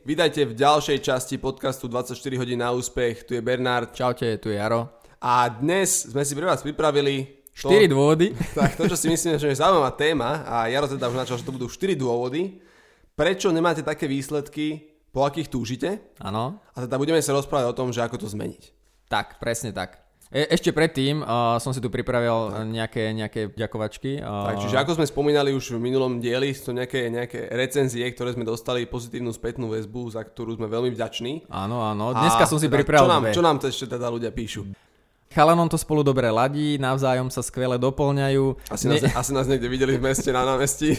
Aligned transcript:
Vítajte 0.00 0.48
v 0.48 0.56
ďalšej 0.56 0.98
časti 1.04 1.36
podcastu 1.36 1.84
24 1.84 2.16
hodín 2.40 2.64
na 2.64 2.72
úspech, 2.72 3.28
tu 3.28 3.36
je 3.36 3.44
Bernard 3.44 3.92
Čaute, 3.92 4.40
tu 4.40 4.48
je 4.48 4.56
Jaro. 4.56 4.88
a 5.20 5.44
dnes 5.52 6.08
sme 6.08 6.24
si 6.24 6.32
pre 6.32 6.48
vás 6.48 6.64
pripravili 6.64 7.44
to, 7.52 7.68
4 7.68 7.84
dôvody. 7.84 8.32
tak, 8.56 8.80
to, 8.80 8.88
čo 8.88 8.96
si 8.96 9.12
myslím, 9.12 9.36
že 9.36 9.52
je 9.52 9.60
zaujímavá 9.60 9.92
téma 9.92 10.40
a 10.48 10.72
Jaro 10.72 10.88
teda 10.88 11.12
už 11.12 11.20
načal, 11.20 11.36
že 11.36 11.44
to 11.44 11.52
budú 11.52 11.68
4 11.68 12.00
dôvody, 12.00 12.64
prečo 13.12 13.52
nemáte 13.52 13.84
také 13.84 14.08
výsledky, 14.08 14.88
po 15.12 15.28
akých 15.28 15.52
túžite 15.52 16.00
Áno. 16.16 16.64
a 16.72 16.76
teda 16.88 16.96
budeme 16.96 17.20
sa 17.20 17.36
rozprávať 17.36 17.68
o 17.68 17.76
tom, 17.76 17.92
že 17.92 18.00
ako 18.00 18.24
to 18.24 18.32
zmeniť. 18.32 18.72
Tak, 19.12 19.36
presne 19.36 19.76
tak. 19.76 20.00
E- 20.30 20.46
ešte 20.46 20.70
predtým 20.70 21.26
uh, 21.26 21.58
som 21.58 21.74
si 21.74 21.82
tu 21.82 21.90
pripravil 21.90 22.62
nejaké, 22.70 23.10
nejaké 23.10 23.50
ďakovačky. 23.50 24.22
Uh, 24.22 24.46
Tak, 24.46 24.62
čiže 24.62 24.76
ako 24.78 25.02
sme 25.02 25.06
spomínali 25.10 25.50
už 25.50 25.74
v 25.74 25.82
minulom 25.82 26.22
dieli, 26.22 26.54
sú 26.54 26.70
to 26.70 26.72
nejaké, 26.78 27.10
nejaké 27.10 27.50
recenzie, 27.50 28.06
ktoré 28.14 28.38
sme 28.38 28.46
dostali 28.46 28.86
pozitívnu 28.86 29.34
spätnú 29.34 29.74
väzbu, 29.74 30.14
za 30.14 30.22
ktorú 30.22 30.54
sme 30.54 30.70
veľmi 30.70 30.94
vďační. 30.94 31.50
Áno, 31.50 31.82
áno. 31.82 32.14
Dneska 32.14 32.46
A 32.46 32.50
som 32.50 32.62
si 32.62 32.70
teda, 32.70 32.78
pripravil 32.78 33.02
čo 33.02 33.10
nám, 33.10 33.22
dve. 33.26 33.32
čo 33.34 33.42
nám 33.42 33.56
to 33.58 33.66
ešte 33.66 33.90
teda 33.90 34.06
ľudia 34.06 34.30
píšu? 34.30 34.70
Chalanom 35.30 35.70
to 35.70 35.78
spolu 35.78 36.02
dobre 36.02 36.26
ladí, 36.26 36.74
navzájom 36.74 37.30
sa 37.30 37.38
skvele 37.38 37.78
doplňajú 37.78 38.66
Asi, 38.66 38.90
nás, 38.90 38.98
asi 39.22 39.30
nás 39.30 39.46
niekde 39.46 39.70
videli 39.70 39.94
v 39.94 40.10
meste 40.10 40.26
na 40.34 40.42
námestí. 40.42 40.98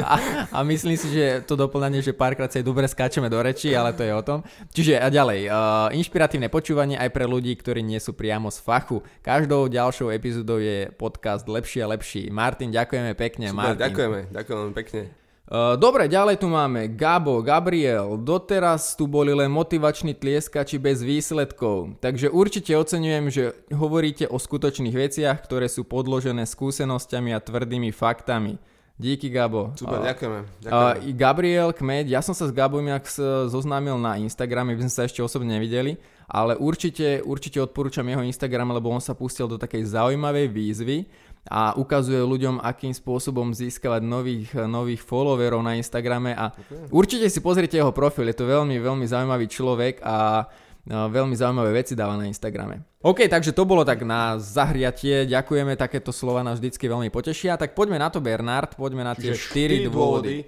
a, 0.00 0.16
a 0.48 0.58
myslím 0.64 0.96
si, 0.96 1.12
že 1.12 1.44
to 1.44 1.52
doplňanie, 1.52 2.00
že 2.00 2.16
párkrát 2.16 2.48
sa 2.48 2.56
aj 2.56 2.64
dobre 2.64 2.88
skáčeme 2.88 3.28
do 3.28 3.36
reči, 3.36 3.76
ale 3.76 3.92
to 3.92 4.08
je 4.08 4.12
o 4.16 4.24
tom. 4.24 4.40
Čiže 4.72 4.96
a 4.96 5.12
ďalej, 5.12 5.52
uh, 5.52 5.92
inšpiratívne 5.92 6.48
počúvanie 6.48 6.96
aj 6.96 7.12
pre 7.12 7.28
ľudí, 7.28 7.52
ktorí 7.60 7.84
nie 7.84 8.00
sú 8.00 8.16
priamo 8.16 8.48
z 8.48 8.56
fachu. 8.56 9.04
Každou 9.20 9.68
ďalšou 9.68 10.16
epizódou 10.16 10.56
je 10.56 10.88
podcast 10.96 11.44
lepší 11.44 11.84
a 11.84 11.92
lepší. 11.92 12.32
Martin, 12.32 12.72
ďakujeme 12.72 13.12
pekne. 13.12 13.52
Super, 13.52 13.76
Martin. 13.76 13.84
ďakujeme, 13.84 14.20
ďakujem 14.32 14.72
pekne. 14.72 15.25
Uh, 15.46 15.78
dobre, 15.78 16.10
ďalej 16.10 16.42
tu 16.42 16.50
máme 16.50 16.90
Gabo, 16.90 17.38
Gabriel. 17.38 18.18
Doteraz 18.18 18.98
tu 18.98 19.06
boli 19.06 19.30
len 19.30 19.46
motivační 19.46 20.10
tlieskači 20.10 20.74
bez 20.74 21.06
výsledkov. 21.06 22.02
Takže 22.02 22.34
určite 22.34 22.74
oceňujem, 22.74 23.24
že 23.30 23.54
hovoríte 23.70 24.26
o 24.26 24.42
skutočných 24.42 24.90
veciach, 24.90 25.38
ktoré 25.46 25.70
sú 25.70 25.86
podložené 25.86 26.42
skúsenosťami 26.50 27.30
a 27.30 27.38
tvrdými 27.38 27.94
faktami. 27.94 28.58
Díky, 28.98 29.30
Gabo. 29.30 29.70
Super, 29.78 30.02
Uh, 30.02 30.08
ďakujeme. 30.10 30.38
Uh, 30.42 30.46
ďakujeme. 30.66 30.98
i 31.04 31.10
Gabriel 31.14 31.70
Kmeď, 31.70 32.16
ja 32.16 32.24
som 32.26 32.34
sa 32.34 32.48
s 32.48 32.52
Gabom 32.52 32.82
jak 32.82 33.06
zoznámil 33.46 33.94
na 34.02 34.18
Instagrame, 34.18 34.74
my 34.74 34.82
sme 34.82 34.92
sa 34.98 35.06
ešte 35.06 35.22
osobne 35.22 35.54
nevideli, 35.54 35.94
ale 36.26 36.58
určite, 36.58 37.22
určite 37.22 37.62
odporúčam 37.62 38.02
jeho 38.02 38.26
Instagram, 38.26 38.74
lebo 38.74 38.90
on 38.90 38.98
sa 38.98 39.14
pustil 39.14 39.46
do 39.46 39.60
takej 39.62 39.94
zaujímavej 39.94 40.50
výzvy 40.50 41.06
a 41.50 41.74
ukazuje 41.78 42.18
ľuďom, 42.20 42.62
akým 42.62 42.92
spôsobom 42.92 43.54
získavať 43.54 44.02
nových, 44.02 44.50
nových 44.66 45.02
followerov 45.02 45.62
na 45.62 45.78
Instagrame 45.78 46.34
a 46.34 46.50
určite 46.90 47.30
si 47.30 47.38
pozrite 47.38 47.78
jeho 47.78 47.94
profil, 47.94 48.28
je 48.30 48.38
to 48.38 48.46
veľmi, 48.46 48.76
veľmi 48.78 49.06
zaujímavý 49.06 49.46
človek 49.50 50.02
a 50.02 50.46
No, 50.86 51.10
veľmi 51.10 51.34
zaujímavé 51.34 51.82
veci 51.82 51.98
dáva 51.98 52.14
na 52.14 52.30
Instagrame. 52.30 53.02
OK, 53.02 53.26
takže 53.26 53.50
to 53.50 53.66
bolo 53.66 53.82
tak 53.82 54.06
na 54.06 54.38
zahriatie. 54.38 55.26
Ďakujeme, 55.26 55.74
takéto 55.74 56.14
slova 56.14 56.46
nás 56.46 56.62
vždycky 56.62 56.86
veľmi 56.86 57.10
potešia. 57.10 57.58
Tak 57.58 57.74
poďme 57.74 57.98
na 57.98 58.06
to, 58.06 58.22
Bernard, 58.22 58.78
poďme 58.78 59.02
na 59.02 59.18
tie 59.18 59.34
4 59.34 59.50
štyri 59.50 59.76
dôvody. 59.90 60.46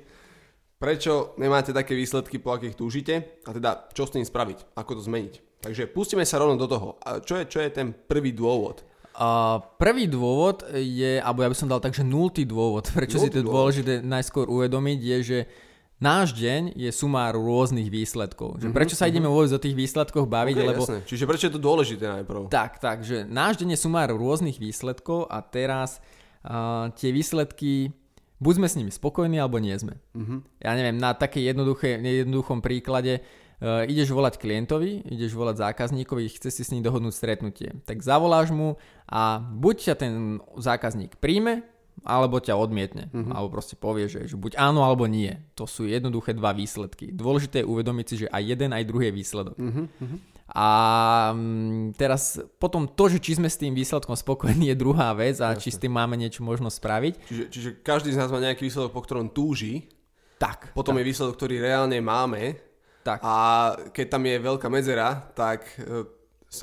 prečo 0.78 1.34
nemáte 1.42 1.74
také 1.74 1.98
výsledky, 1.98 2.38
po 2.38 2.54
akých 2.54 2.78
túžite 2.78 3.42
a 3.42 3.50
teda 3.50 3.90
čo 3.90 4.06
s 4.06 4.14
tým 4.14 4.22
spraviť, 4.22 4.78
ako 4.78 5.02
to 5.02 5.02
zmeniť. 5.10 5.34
Takže 5.58 5.90
pustíme 5.90 6.22
sa 6.22 6.38
rovno 6.38 6.54
do 6.54 6.70
toho. 6.70 7.02
A 7.02 7.18
čo 7.18 7.42
je, 7.42 7.44
čo 7.50 7.58
je 7.58 7.74
ten 7.74 7.90
prvý 7.90 8.30
dôvod? 8.30 8.86
Uh, 9.18 9.58
prvý 9.74 10.06
dôvod 10.06 10.62
je, 10.70 11.18
alebo 11.18 11.42
ja 11.42 11.50
by 11.50 11.58
som 11.58 11.66
dal 11.66 11.82
tak, 11.82 11.90
že 11.90 12.06
nultý 12.06 12.46
dôvod, 12.46 12.86
prečo 12.94 13.18
si 13.18 13.26
Nultý 13.26 13.42
to 13.42 13.42
dôvod. 13.42 13.54
dôležité 13.66 13.92
najskôr 13.98 14.46
uvedomiť, 14.46 14.98
je, 15.02 15.16
že 15.20 15.38
náš 15.98 16.38
deň 16.38 16.78
je 16.78 16.86
sumár 16.94 17.34
rôznych 17.34 17.90
výsledkov. 17.90 18.62
Že 18.62 18.70
prečo 18.70 18.94
sa 18.94 19.10
ideme 19.10 19.26
vôbec 19.26 19.50
o 19.50 19.58
tých 19.58 19.74
výsledkoch 19.74 20.22
baviť, 20.22 20.54
Mhm, 20.54 20.62
Okay, 20.62 20.70
lebo 20.70 20.82
jasné. 20.86 20.98
Čiže 21.02 21.24
prečo 21.26 21.44
je 21.50 21.54
to 21.58 21.58
dôležité 21.58 22.04
najprv? 22.06 22.46
tak, 22.46 22.78
tak, 22.78 23.02
že 23.02 23.26
náš 23.26 23.58
deň 23.58 23.74
je 23.74 23.82
sumár 23.82 24.06
rôznych 24.14 24.62
výsledkov 24.62 25.26
a 25.26 25.42
teraz 25.42 25.98
uh, 26.46 26.86
tie 26.94 27.10
výsledky, 27.10 27.90
buď 28.38 28.52
sme 28.54 28.68
s 28.70 28.78
nimi 28.78 28.92
spokojní, 28.94 29.42
alebo 29.42 29.58
nie 29.58 29.74
sme. 29.74 29.98
Uh-huh. 30.14 30.46
Ja 30.62 30.78
neviem, 30.78 30.94
na 30.94 31.18
takej 31.18 31.50
jednoduché, 31.50 31.98
jednoduchom 31.98 32.62
príklade 32.62 33.18
uh, 33.18 33.26
ideš 33.62 34.14
volať 34.14 34.38
klientovi, 34.38 35.02
ideš 35.10 35.34
volať 35.34 35.66
zákazníkovi, 35.66 36.30
chce 36.30 36.50
si 36.54 36.62
s 36.62 36.70
ním 36.70 36.86
dohodnúť 36.86 37.14
stretnutie. 37.14 37.74
Tak 37.82 38.02
zavoláš 38.06 38.54
mu 38.54 38.78
a 39.10 39.42
buď 39.42 39.76
ťa 39.90 39.94
ten 39.98 40.12
zákazník 40.54 41.18
príjme, 41.18 41.66
alebo 42.06 42.38
ťa 42.38 42.54
odmietne. 42.54 43.10
Uh-huh. 43.10 43.34
Alebo 43.34 43.58
proste 43.58 43.74
povie, 43.74 44.06
že, 44.06 44.30
že 44.30 44.38
buď 44.38 44.54
áno, 44.54 44.86
alebo 44.86 45.10
nie. 45.10 45.34
To 45.58 45.66
sú 45.66 45.90
jednoduché 45.90 46.30
dva 46.30 46.54
výsledky. 46.54 47.10
Dôležité 47.10 47.66
je 47.66 47.70
uvedomiť 47.70 48.06
si, 48.06 48.14
že 48.22 48.26
aj 48.30 48.42
jeden, 48.46 48.70
aj 48.70 48.86
druhý 48.86 49.10
je 49.10 49.18
výsledok. 49.18 49.58
Uh-huh. 49.58 49.90
A 50.54 50.68
mm, 51.34 51.98
teraz 51.98 52.38
potom 52.62 52.86
to, 52.86 53.10
že 53.10 53.18
či 53.18 53.36
sme 53.36 53.50
s 53.50 53.58
tým 53.58 53.74
výsledkom 53.74 54.14
spokojní 54.14 54.70
je 54.72 54.76
druhá 54.78 55.10
vec 55.12 55.42
a 55.42 55.58
či 55.58 55.74
s 55.74 55.82
tým 55.82 55.92
máme 55.98 56.14
niečo 56.14 56.46
možno 56.46 56.70
spraviť. 56.70 57.18
Čiže, 57.26 57.44
čiže 57.50 57.70
každý 57.82 58.14
z 58.14 58.22
nás 58.22 58.30
má 58.30 58.38
nejaký 58.38 58.64
výsledok, 58.64 58.94
po 58.94 59.02
ktorom 59.02 59.34
túži, 59.34 59.90
Tak, 60.38 60.70
potom 60.70 60.94
je 60.94 61.04
výsledok, 61.04 61.34
ktorý 61.34 61.58
reálne 61.58 61.98
máme 61.98 62.54
tak. 63.08 63.18
a 63.24 63.34
keď 63.88 64.06
tam 64.12 64.22
je 64.28 64.36
veľká 64.36 64.68
medzera, 64.68 65.08
tak 65.32 65.64
e, 65.80 66.04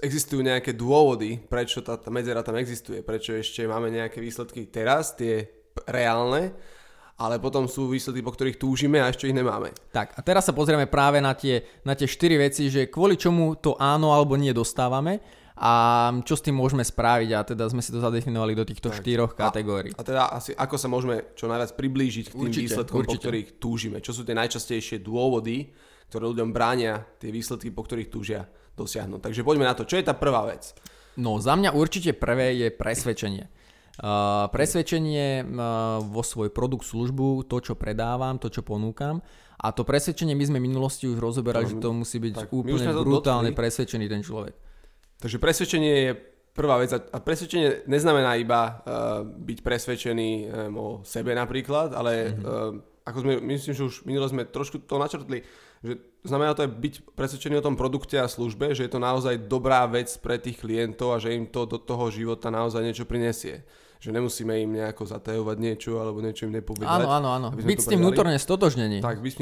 existujú 0.06 0.46
nejaké 0.46 0.78
dôvody, 0.78 1.42
prečo 1.42 1.82
tá, 1.82 1.98
tá 1.98 2.14
medzera 2.14 2.46
tam 2.46 2.58
existuje, 2.58 3.02
prečo 3.02 3.34
ešte 3.34 3.66
máme 3.66 3.90
nejaké 3.90 4.22
výsledky 4.22 4.70
teraz, 4.70 5.18
tie 5.18 5.46
reálne, 5.90 6.54
ale 7.16 7.40
potom 7.40 7.66
sú 7.66 7.88
výsledky, 7.88 8.20
po 8.20 8.36
ktorých 8.36 8.60
túžime 8.60 9.00
a 9.00 9.08
ešte 9.08 9.32
ich 9.32 9.38
nemáme. 9.38 9.72
tak. 9.90 10.12
A 10.14 10.22
teraz 10.22 10.46
sa 10.46 10.54
pozrieme 10.54 10.86
práve 10.86 11.24
na 11.24 11.32
tie, 11.32 11.64
na 11.88 11.96
tie 11.96 12.06
štyri 12.06 12.36
veci, 12.36 12.68
že 12.68 12.92
kvôli 12.92 13.16
čomu 13.16 13.56
to 13.56 13.80
áno 13.80 14.12
alebo 14.12 14.36
nie 14.36 14.52
dostávame 14.52 15.24
a 15.56 16.12
čo 16.28 16.36
s 16.36 16.44
tým 16.44 16.60
môžeme 16.60 16.84
spraviť 16.84 17.30
a 17.32 17.40
teda 17.48 17.72
sme 17.72 17.80
si 17.80 17.96
to 17.96 18.04
zadefinovali 18.04 18.52
do 18.52 18.68
týchto 18.68 18.92
štyroch 18.92 19.40
kategórií. 19.40 19.96
A 19.96 20.04
teda 20.04 20.28
asi 20.28 20.52
ako 20.52 20.76
sa 20.76 20.92
môžeme 20.92 21.32
čo 21.40 21.48
najviac 21.48 21.72
priblížiť 21.80 22.26
k 22.28 22.34
tým 22.36 22.52
Určite, 22.52 22.64
výsledkom, 22.68 22.96
po 23.00 23.04
určite. 23.08 23.24
ktorých 23.24 23.50
túžime. 23.56 23.98
Čo 24.04 24.12
sú 24.12 24.22
tie 24.28 24.36
najčastejšie 24.36 25.00
dôvody, 25.00 25.72
ktoré 26.10 26.24
ľuďom 26.32 26.50
bránia 26.54 27.06
tie 27.18 27.30
výsledky, 27.34 27.74
po 27.74 27.84
ktorých 27.84 28.10
túžia 28.10 28.46
dosiahnuť. 28.76 29.20
Takže 29.24 29.42
poďme 29.42 29.66
na 29.66 29.76
to. 29.76 29.88
Čo 29.88 29.98
je 30.00 30.06
tá 30.06 30.14
prvá 30.14 30.46
vec? 30.48 30.76
No 31.16 31.40
za 31.40 31.56
mňa 31.56 31.72
určite 31.72 32.12
prvé 32.12 32.60
je 32.60 32.68
presvedčenie. 32.76 33.48
Uh, 33.96 34.52
presvedčenie 34.52 35.48
uh, 35.48 36.04
vo 36.04 36.20
svoj 36.20 36.52
produkt, 36.52 36.84
službu, 36.84 37.48
to 37.48 37.64
čo 37.64 37.80
predávam, 37.80 38.36
to 38.36 38.52
čo 38.52 38.60
ponúkam. 38.60 39.24
A 39.56 39.72
to 39.72 39.88
presvedčenie 39.88 40.36
my 40.36 40.44
sme 40.44 40.60
v 40.60 40.68
minulosti 40.68 41.08
už 41.08 41.16
rozoberali, 41.16 41.72
že 41.72 41.80
to 41.80 41.96
musí 41.96 42.20
byť 42.20 42.34
tak, 42.36 42.52
úplne 42.52 42.92
brutálne 42.92 43.56
dotkli. 43.56 43.62
presvedčený 43.64 44.06
ten 44.12 44.20
človek. 44.20 44.52
Takže 45.24 45.40
presvedčenie 45.40 45.94
je 45.96 46.12
prvá 46.52 46.84
vec 46.84 46.92
a 46.92 47.18
presvedčenie 47.24 47.88
neznamená 47.88 48.36
iba 48.36 48.62
uh, 48.84 49.24
byť 49.24 49.64
presvedčený 49.64 50.30
um, 50.44 50.76
o 50.76 50.88
sebe 51.08 51.32
napríklad, 51.32 51.96
ale 51.96 52.36
Mhm. 52.36 52.95
Ako 53.06 53.18
sme, 53.22 53.34
myslím, 53.54 53.74
že 53.78 53.84
už 53.86 53.96
minule 54.04 54.26
sme 54.26 54.44
trošku 54.44 54.82
to 54.82 54.98
načrtli, 54.98 55.46
že 55.80 55.94
znamená 56.26 56.58
to 56.58 56.66
aj 56.66 56.72
byť 56.74 56.94
presvedčený 57.14 57.62
o 57.62 57.66
tom 57.66 57.78
produkte 57.78 58.18
a 58.18 58.26
službe, 58.26 58.74
že 58.74 58.90
je 58.90 58.92
to 58.92 58.98
naozaj 58.98 59.38
dobrá 59.46 59.86
vec 59.86 60.10
pre 60.18 60.42
tých 60.42 60.58
klientov 60.58 61.14
a 61.14 61.22
že 61.22 61.38
im 61.38 61.46
to 61.46 61.70
do 61.70 61.78
toho 61.78 62.10
života 62.10 62.50
naozaj 62.50 62.82
niečo 62.82 63.06
prinesie. 63.06 63.62
Že 64.02 64.12
nemusíme 64.12 64.54
im 64.60 64.76
nejako 64.76 65.06
zatajovať 65.06 65.58
niečo 65.58 65.98
alebo 65.98 66.22
niečo 66.22 66.46
im 66.46 66.54
nepovedať. 66.54 67.06
Áno, 67.06 67.10
áno, 67.10 67.30
áno. 67.32 67.48
Byť 67.54 67.80
s 67.80 67.90
tým 67.90 68.02
vnútorne 68.02 68.38
stotožnený. 68.38 69.00
Tak, 69.02 69.22
byť 69.22 69.34
s 69.34 69.38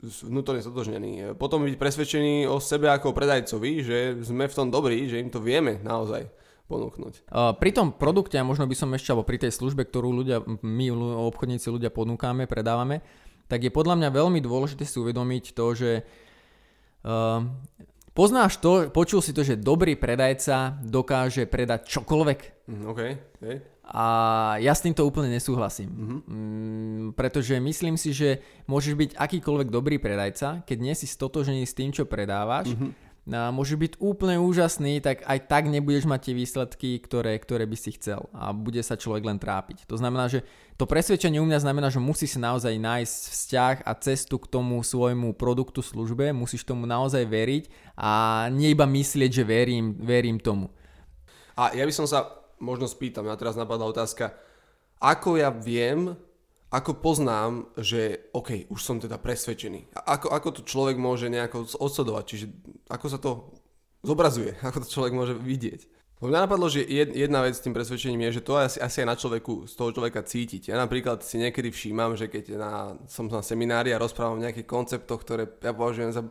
s- 0.00 0.22
vnútorne 0.22 0.62
stotožnený. 0.62 1.34
Potom 1.34 1.62
byť 1.62 1.76
presvedčený 1.76 2.46
o 2.46 2.58
sebe 2.58 2.86
ako 2.86 3.10
predajcovi, 3.10 3.72
že 3.82 3.98
sme 4.22 4.46
v 4.46 4.54
tom 4.54 4.70
dobrí, 4.70 5.06
že 5.06 5.18
im 5.18 5.30
to 5.30 5.38
vieme 5.38 5.78
naozaj 5.82 6.24
ponúknuť. 6.72 7.28
Uh, 7.28 7.52
pri 7.52 7.70
tom 7.76 7.92
produkte, 7.92 8.40
a 8.40 8.48
možno 8.48 8.64
by 8.64 8.72
som 8.72 8.88
ešte, 8.96 9.12
alebo 9.12 9.28
pri 9.28 9.44
tej 9.44 9.52
službe, 9.52 9.84
ktorú 9.84 10.08
ľudia, 10.08 10.40
my 10.64 10.86
obchodníci 11.28 11.68
ľudia 11.68 11.92
ponúkame, 11.92 12.48
predávame, 12.48 13.04
tak 13.52 13.68
je 13.68 13.68
podľa 13.68 14.00
mňa 14.00 14.08
veľmi 14.08 14.40
dôležité 14.40 14.88
si 14.88 14.96
uvedomiť 14.96 15.52
to, 15.52 15.66
že 15.76 15.90
uh, 17.04 17.44
poznáš 18.16 18.56
to, 18.64 18.88
počul 18.88 19.20
si 19.20 19.36
to, 19.36 19.44
že 19.44 19.60
dobrý 19.60 20.00
predajca 20.00 20.80
dokáže 20.80 21.44
predať 21.44 21.92
čokoľvek. 21.92 22.40
Mm, 22.72 22.84
OK, 22.88 23.00
okay. 23.36 23.56
A 23.92 24.06
ja 24.62 24.72
s 24.72 24.80
týmto 24.80 25.04
úplne 25.04 25.28
nesúhlasím. 25.28 25.90
Mm-hmm. 25.92 26.20
Mm, 26.24 27.06
pretože 27.12 27.60
myslím 27.60 28.00
si, 28.00 28.16
že 28.16 28.40
môžeš 28.64 28.94
byť 28.96 29.10
akýkoľvek 29.20 29.68
dobrý 29.68 30.00
predajca, 30.00 30.64
keď 30.64 30.78
nie 30.80 30.94
si 30.96 31.04
stotožený 31.04 31.68
s 31.68 31.76
tým, 31.76 31.92
čo 31.92 32.08
predávaš, 32.08 32.72
mm-hmm 32.72 33.11
a 33.30 33.54
môže 33.54 33.78
byť 33.78 34.02
úplne 34.02 34.42
úžasný, 34.42 34.98
tak 34.98 35.22
aj 35.22 35.46
tak 35.46 35.70
nebudeš 35.70 36.10
mať 36.10 36.20
tie 36.26 36.34
výsledky, 36.34 36.90
ktoré, 36.98 37.38
ktoré 37.38 37.70
by 37.70 37.78
si 37.78 37.94
chcel 37.94 38.26
a 38.34 38.50
bude 38.50 38.82
sa 38.82 38.98
človek 38.98 39.22
len 39.22 39.38
trápiť. 39.38 39.86
To 39.86 39.94
znamená, 39.94 40.26
že 40.26 40.42
to 40.74 40.90
presvedčenie 40.90 41.38
u 41.38 41.46
mňa 41.46 41.62
znamená, 41.62 41.86
že 41.86 42.02
musí 42.02 42.26
si 42.26 42.42
naozaj 42.42 42.74
nájsť 42.82 43.14
vzťah 43.30 43.76
a 43.86 43.92
cestu 44.02 44.42
k 44.42 44.50
tomu 44.50 44.82
svojmu 44.82 45.38
produktu, 45.38 45.86
službe, 45.86 46.34
musíš 46.34 46.66
tomu 46.66 46.82
naozaj 46.82 47.22
veriť 47.22 47.94
a 47.94 48.46
nie 48.50 48.74
iba 48.74 48.90
myslieť, 48.90 49.30
že 49.30 49.46
verím, 49.46 49.94
verím 50.02 50.42
tomu. 50.42 50.74
A 51.54 51.70
ja 51.78 51.86
by 51.86 51.94
som 51.94 52.10
sa 52.10 52.26
možno 52.58 52.90
spýtam, 52.90 53.30
ja 53.30 53.38
teraz 53.38 53.54
napadla 53.54 53.86
otázka, 53.86 54.34
ako 54.98 55.38
ja 55.38 55.54
viem, 55.54 56.18
ako 56.72 57.04
poznám, 57.04 57.68
že 57.76 58.32
OK, 58.32 58.72
už 58.72 58.80
som 58.80 58.96
teda 58.96 59.20
presvedčený. 59.20 59.92
Ako, 59.92 60.32
ako 60.32 60.48
to 60.56 60.62
človek 60.64 60.96
môže 60.96 61.28
nejako 61.28 61.68
odsledovať, 61.68 62.24
čiže 62.24 62.46
ako 62.88 63.06
sa 63.12 63.18
to 63.20 63.52
zobrazuje, 64.00 64.56
ako 64.68 64.80
to 64.80 64.88
človek 64.88 65.12
môže 65.12 65.36
vidieť. 65.36 66.02
Mňa 66.22 66.46
napadlo, 66.46 66.70
že 66.70 66.86
jedna 66.86 67.42
vec 67.42 67.58
s 67.58 67.66
tým 67.66 67.74
presvedčením 67.74 68.30
je, 68.30 68.38
že 68.38 68.46
to 68.46 68.54
asi, 68.54 68.78
asi 68.78 69.02
aj 69.02 69.08
na 69.10 69.18
človeku, 69.18 69.66
z 69.66 69.74
toho 69.74 69.90
človeka 69.90 70.22
cítiť. 70.22 70.70
Ja 70.70 70.78
napríklad 70.78 71.26
si 71.26 71.34
niekedy 71.34 71.74
všímam, 71.74 72.14
že 72.14 72.30
keď 72.30 72.54
na, 72.54 72.94
som 73.10 73.26
na 73.26 73.42
seminári 73.42 73.90
a 73.90 73.98
rozprávam 73.98 74.38
o 74.38 74.44
nejakých 74.46 74.70
konceptoch, 74.70 75.18
ktoré 75.26 75.50
ja 75.50 75.74
považujem 75.74 76.14
za, 76.14 76.22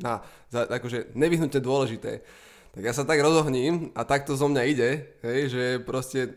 na, 0.00 0.24
za 0.48 0.64
akože 0.64 1.12
nevyhnutne 1.12 1.60
dôležité, 1.60 2.24
tak 2.74 2.82
ja 2.82 2.90
sa 2.90 3.06
tak 3.06 3.22
rozohním 3.22 3.94
a 3.94 4.02
takto 4.02 4.34
zo 4.34 4.50
mňa 4.50 4.62
ide, 4.66 5.06
hej, 5.22 5.40
že 5.46 5.64
proste 5.86 6.34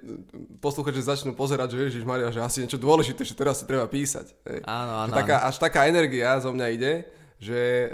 poslúchači 0.62 1.01
začnú 1.01 1.34
pozerať, 1.34 1.74
že 1.74 1.89
Ježiš 1.89 2.06
Maria, 2.06 2.30
že 2.30 2.45
asi 2.45 2.62
niečo 2.62 2.78
dôležité, 2.78 3.25
že 3.25 3.34
teraz 3.34 3.57
si 3.57 3.66
treba 3.66 3.89
písať. 3.89 4.38
Hej. 4.45 4.60
Áno, 4.69 4.94
áno, 5.01 5.12
taká, 5.18 5.50
až 5.50 5.57
taká 5.57 5.89
energia 5.89 6.38
zo 6.38 6.54
mňa 6.54 6.68
ide, 6.78 7.10
že 7.42 7.57
e, 7.57 7.88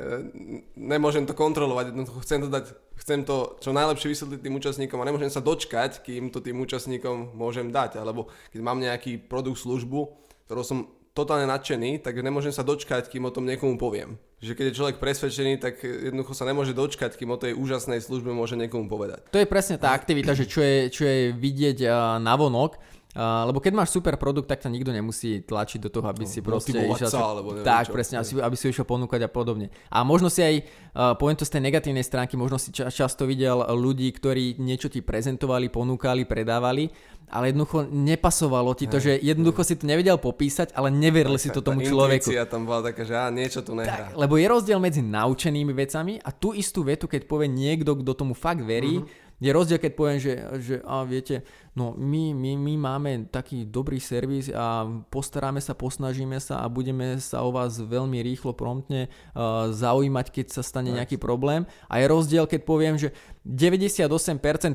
nemôžem 0.75 1.23
to 1.23 1.31
kontrolovať, 1.31 1.95
chcem 2.27 2.43
to 2.43 2.51
dať, 2.51 2.65
chcem 2.99 3.23
to 3.23 3.55
čo 3.63 3.71
najlepšie 3.71 4.11
vysvetliť 4.11 4.39
tým 4.43 4.55
účastníkom 4.59 4.99
a 4.99 5.07
nemôžem 5.07 5.31
sa 5.31 5.39
dočkať, 5.39 6.03
kým 6.03 6.27
to 6.27 6.43
tým 6.43 6.59
účastníkom 6.59 7.31
môžem 7.35 7.71
dať, 7.71 8.03
alebo 8.03 8.27
keď 8.51 8.59
mám 8.59 8.83
nejaký 8.83 9.23
produkt, 9.23 9.63
službu, 9.63 10.11
ktorou 10.51 10.63
som 10.67 10.79
totálne 11.13 11.45
nadšený, 11.45 12.01
tak 12.01 12.17
nemôžem 12.19 12.49
sa 12.49 12.65
dočkať, 12.65 13.05
kým 13.07 13.29
o 13.29 13.31
tom 13.31 13.45
niekomu 13.45 13.77
poviem. 13.77 14.17
Že 14.41 14.57
keď 14.57 14.65
je 14.65 14.77
človek 14.81 14.97
presvedčený, 14.97 15.61
tak 15.61 15.79
jednoducho 15.85 16.33
sa 16.33 16.49
nemôže 16.49 16.73
dočkať, 16.73 17.15
kým 17.15 17.31
o 17.31 17.37
tej 17.37 17.53
úžasnej 17.53 18.01
službe 18.01 18.33
môže 18.33 18.57
niekomu 18.57 18.89
povedať. 18.89 19.29
To 19.29 19.37
je 19.37 19.47
presne 19.47 19.77
tá 19.77 19.93
aktivita, 19.93 20.33
že 20.33 20.49
čo 20.49 20.59
je, 20.65 20.89
čo 20.89 21.05
je 21.05 21.31
vidieť 21.31 21.85
na 22.17 22.33
vonok, 22.33 22.81
Uh, 23.13 23.45
lebo 23.45 23.61
keď 23.61 23.73
máš 23.77 23.93
super 23.93 24.17
produkt, 24.17 24.49
tak 24.49 24.65
ťa 24.65 24.73
nikto 24.73 24.89
nemusí 24.89 25.45
tlačiť 25.45 25.79
do 25.85 25.89
toho, 25.93 26.09
aby 26.09 26.25
no, 26.25 26.31
si 26.33 26.39
proste 26.41 26.73
išiel... 26.73 27.09
Sa, 27.13 27.37
alebo 27.37 27.53
neviem, 27.53 27.65
tak, 27.65 27.85
čo. 27.85 27.93
presne, 27.93 28.15
aby, 28.17 28.41
aby 28.41 28.55
si 28.57 28.65
išiel 28.73 28.89
ponúkať 28.89 29.21
a 29.25 29.29
podobne. 29.29 29.69
A 29.93 30.01
možno 30.01 30.33
si 30.33 30.41
aj, 30.41 30.55
uh, 30.97 31.13
poviem 31.13 31.37
to 31.37 31.45
z 31.45 31.53
tej 31.53 31.61
negatívnej 31.69 32.01
stránky, 32.01 32.33
možno 32.33 32.57
si 32.57 32.73
ča- 32.73 32.89
často 32.89 33.29
videl 33.29 33.61
ľudí, 33.69 34.09
ktorí 34.09 34.57
niečo 34.57 34.89
ti 34.89 35.05
prezentovali, 35.05 35.69
ponúkali, 35.69 36.25
predávali 36.25 36.89
ale 37.33 37.49
jednoducho 37.49 37.89
nepasovalo 37.89 38.77
ti 38.77 38.85
to, 38.85 39.01
že 39.01 39.17
jednoducho 39.17 39.65
si 39.65 39.73
to 39.73 39.89
nevedel 39.89 40.21
popísať, 40.21 40.69
ale 40.77 40.93
neverili 40.93 41.41
si 41.41 41.49
to 41.49 41.65
tomu 41.65 41.81
človeku. 41.81 42.29
tam 42.45 42.69
bola 42.69 42.93
taká, 42.93 43.01
že 43.01 43.17
á, 43.17 43.33
niečo 43.33 43.65
tu 43.65 43.73
nehrá. 43.73 44.13
Tak, 44.13 44.21
lebo 44.21 44.37
je 44.37 44.45
rozdiel 44.45 44.77
medzi 44.77 45.01
naučenými 45.01 45.73
vecami 45.73 46.21
a 46.21 46.29
tú 46.29 46.53
istú 46.53 46.85
vetu, 46.85 47.09
keď 47.09 47.25
povie 47.25 47.49
niekto, 47.49 47.97
kto 47.97 48.11
tomu 48.13 48.37
fakt 48.37 48.61
verí, 48.61 49.01
uh-huh 49.01 49.22
je 49.43 49.51
rozdiel, 49.51 49.79
keď 49.79 49.91
poviem, 49.91 50.19
že, 50.23 50.33
že 50.63 50.75
a 50.87 51.03
viete, 51.03 51.43
no 51.75 51.91
my, 51.99 52.31
my, 52.31 52.55
my 52.55 52.73
máme 52.79 53.11
taký 53.27 53.67
dobrý 53.67 53.99
servis 53.99 54.47
a 54.47 54.87
postaráme 55.11 55.59
sa, 55.59 55.75
posnažíme 55.75 56.39
sa 56.39 56.63
a 56.63 56.71
budeme 56.71 57.19
sa 57.19 57.43
o 57.43 57.51
vás 57.51 57.75
veľmi 57.75 58.23
rýchlo, 58.23 58.55
promptne 58.55 59.11
uh, 59.11 59.67
zaujímať, 59.69 60.31
keď 60.31 60.45
sa 60.55 60.61
stane 60.63 60.95
nejaký 60.95 61.19
problém. 61.19 61.67
A 61.91 61.99
je 61.99 62.05
rozdiel, 62.07 62.47
keď 62.47 62.61
poviem, 62.63 62.95
že 62.95 63.11
98% 63.43 64.07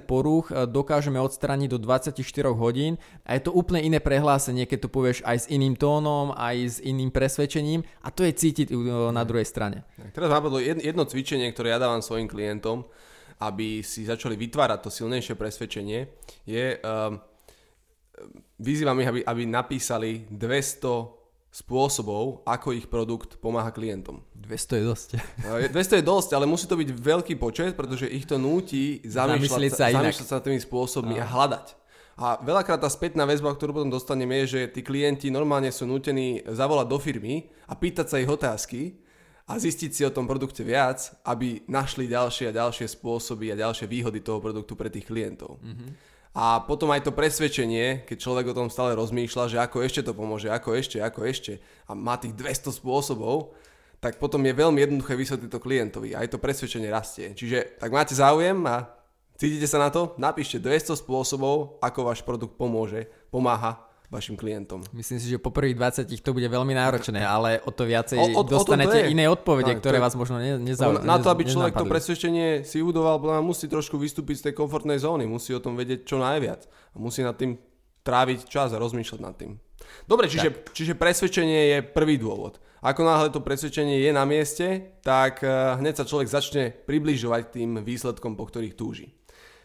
porúch 0.05 0.53
dokážeme 0.53 1.17
odstrániť 1.17 1.69
do 1.73 1.79
24 1.81 2.21
hodín. 2.53 3.00
A 3.25 3.41
je 3.41 3.49
to 3.49 3.56
úplne 3.56 3.81
iné 3.81 3.97
prehlásenie, 3.97 4.69
keď 4.69 4.85
to 4.85 4.93
povieš 4.93 5.25
aj 5.25 5.37
s 5.41 5.47
iným 5.49 5.73
tónom, 5.73 6.37
aj 6.37 6.56
s 6.56 6.76
iným 6.85 7.09
presvedčením. 7.09 7.81
A 8.05 8.12
to 8.12 8.29
je 8.29 8.37
cítiť 8.37 8.69
na 9.09 9.25
druhej 9.25 9.49
strane. 9.49 9.88
Teraz 10.12 10.29
napadlo 10.29 10.61
jedno 10.61 11.09
cvičenie, 11.09 11.49
ktoré 11.56 11.73
ja 11.73 11.81
dávam 11.81 12.05
svojim 12.05 12.29
klientom, 12.29 12.85
aby 13.38 13.82
si 13.87 14.05
začali 14.05 14.35
vytvárať 14.35 14.79
to 14.82 14.90
silnejšie 14.90 15.35
presvedčenie, 15.38 16.11
je 16.46 16.79
uh, 16.79 17.14
vyzývam 18.58 18.99
ich, 18.99 19.08
aby, 19.08 19.20
aby 19.23 19.43
napísali 19.46 20.26
200 20.31 21.19
spôsobov, 21.49 22.44
ako 22.44 22.76
ich 22.76 22.87
produkt 22.87 23.40
pomáha 23.40 23.73
klientom. 23.73 24.20
200 24.37 24.79
je 24.79 24.85
dosť. 24.85 25.08
200 25.73 25.99
je 25.99 26.05
dosť, 26.05 26.31
ale 26.37 26.44
musí 26.44 26.69
to 26.69 26.76
byť 26.76 26.90
veľký 26.93 27.35
počet, 27.40 27.73
pretože 27.73 28.06
ich 28.06 28.29
to 28.29 28.37
núti 28.37 29.00
zamýšľať 29.02 29.73
sa, 29.73 29.90
zamýšľať 29.90 30.29
sa 30.29 30.44
tými 30.44 30.61
spôsobmi 30.61 31.17
a, 31.19 31.25
a 31.25 31.31
hľadať. 31.31 31.67
A 32.19 32.43
veľakrát 32.43 32.82
tá 32.82 32.90
spätná 32.90 33.23
väzba, 33.23 33.55
ktorú 33.55 33.79
potom 33.79 33.94
dostaneme, 33.94 34.43
je, 34.43 34.58
že 34.58 34.61
tí 34.75 34.82
klienti 34.82 35.31
normálne 35.31 35.70
sú 35.70 35.87
nútení 35.87 36.43
zavolať 36.50 36.87
do 36.90 36.99
firmy 36.99 37.46
a 37.70 37.79
pýtať 37.79 38.06
sa 38.11 38.17
ich 38.19 38.26
otázky 38.26 38.99
a 39.49 39.56
zistiť 39.56 39.91
si 39.91 40.03
o 40.05 40.12
tom 40.12 40.29
produkte 40.29 40.61
viac, 40.61 41.17
aby 41.25 41.65
našli 41.65 42.05
ďalšie 42.05 42.53
a 42.53 42.56
ďalšie 42.61 42.85
spôsoby 42.85 43.49
a 43.56 43.61
ďalšie 43.65 43.89
výhody 43.89 44.21
toho 44.21 44.45
produktu 44.45 44.77
pre 44.77 44.93
tých 44.93 45.09
klientov. 45.09 45.56
Mm-hmm. 45.65 45.89
A 46.37 46.61
potom 46.69 46.93
aj 46.93 47.09
to 47.09 47.17
presvedčenie, 47.17 48.05
keď 48.05 48.17
človek 48.21 48.53
o 48.53 48.59
tom 48.61 48.69
stále 48.69 48.93
rozmýšľa, 48.93 49.45
že 49.49 49.59
ako 49.59 49.81
ešte 49.81 50.05
to 50.05 50.12
pomôže, 50.12 50.53
ako 50.53 50.77
ešte, 50.77 51.00
ako 51.00 51.25
ešte 51.25 51.59
a 51.89 51.97
má 51.97 52.21
tých 52.21 52.37
200 52.37 52.77
spôsobov, 52.77 53.56
tak 53.99 54.21
potom 54.21 54.45
je 54.45 54.55
veľmi 54.55 54.79
jednoduché 54.79 55.17
vysvetliť 55.17 55.50
to 55.50 55.65
klientovi. 55.65 56.15
Aj 56.15 56.29
to 56.29 56.39
presvedčenie 56.39 56.93
rastie. 56.93 57.33
Čiže 57.33 57.81
tak 57.81 57.91
máte 57.91 58.15
záujem 58.15 58.55
a 58.69 58.87
cítite 59.35 59.67
sa 59.67 59.81
na 59.81 59.91
to? 59.91 60.15
Napíšte 60.21 60.61
200 60.62 60.95
spôsobov, 61.00 61.81
ako 61.83 62.06
váš 62.06 62.21
produkt 62.23 62.55
pomôže, 62.55 63.11
pomáha 63.33 63.88
vašim 64.08 64.40
klientom. 64.40 64.81
Myslím 64.96 65.20
si, 65.20 65.28
že 65.28 65.37
po 65.37 65.52
prvých 65.52 65.76
20 65.76 66.08
to 66.25 66.32
bude 66.32 66.49
veľmi 66.49 66.72
náročné, 66.72 67.20
ale 67.37 67.60
o 67.64 67.70
to 67.72 67.84
viacej 67.84 68.16
o, 68.16 68.40
o, 68.40 68.43
dostanete 68.44 69.05
o 69.05 69.08
iné 69.12 69.28
odpovede, 69.28 69.76
tak, 69.76 69.84
ktoré 69.84 70.00
vás 70.00 70.16
možno 70.16 70.40
ne, 70.40 70.56
nezaujímajú. 70.56 71.05
Na 71.05 71.20
to, 71.20 71.28
aby 71.28 71.44
človek 71.44 71.76
to 71.76 71.84
presvedčenie 71.84 72.64
si 72.64 72.81
udoval, 72.81 73.20
musí 73.44 73.69
trošku 73.69 74.00
vystúpiť 74.00 74.37
z 74.40 74.44
tej 74.50 74.55
komfortnej 74.56 74.96
zóny, 74.96 75.28
musí 75.28 75.52
o 75.52 75.60
tom 75.60 75.76
vedieť 75.76 76.08
čo 76.08 76.16
najviac 76.16 76.64
a 76.66 76.96
musí 76.96 77.20
nad 77.20 77.37
tým 77.37 77.60
tráviť 78.00 78.49
čas 78.49 78.72
a 78.72 78.81
rozmýšľať 78.81 79.20
nad 79.20 79.37
tým. 79.37 79.60
Dobre, 80.08 80.32
čiže, 80.32 80.72
čiže 80.72 80.96
presvedčenie 80.96 81.76
je 81.76 81.78
prvý 81.84 82.16
dôvod. 82.16 82.61
Ako 82.81 83.02
náhle 83.02 83.28
to 83.28 83.44
presvedčenie 83.44 84.00
je 84.00 84.11
na 84.14 84.25
mieste, 84.25 84.97
tak 85.02 85.42
uh, 85.42 85.76
hneď 85.76 86.00
sa 86.00 86.09
človek 86.09 86.28
začne 86.30 86.71
približovať 86.73 87.61
tým 87.61 87.83
výsledkom, 87.83 88.38
po 88.38 88.47
ktorých 88.47 88.78
túži. 88.78 89.12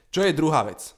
Čo 0.10 0.25
je 0.25 0.34
druhá 0.34 0.65
vec? 0.65 0.94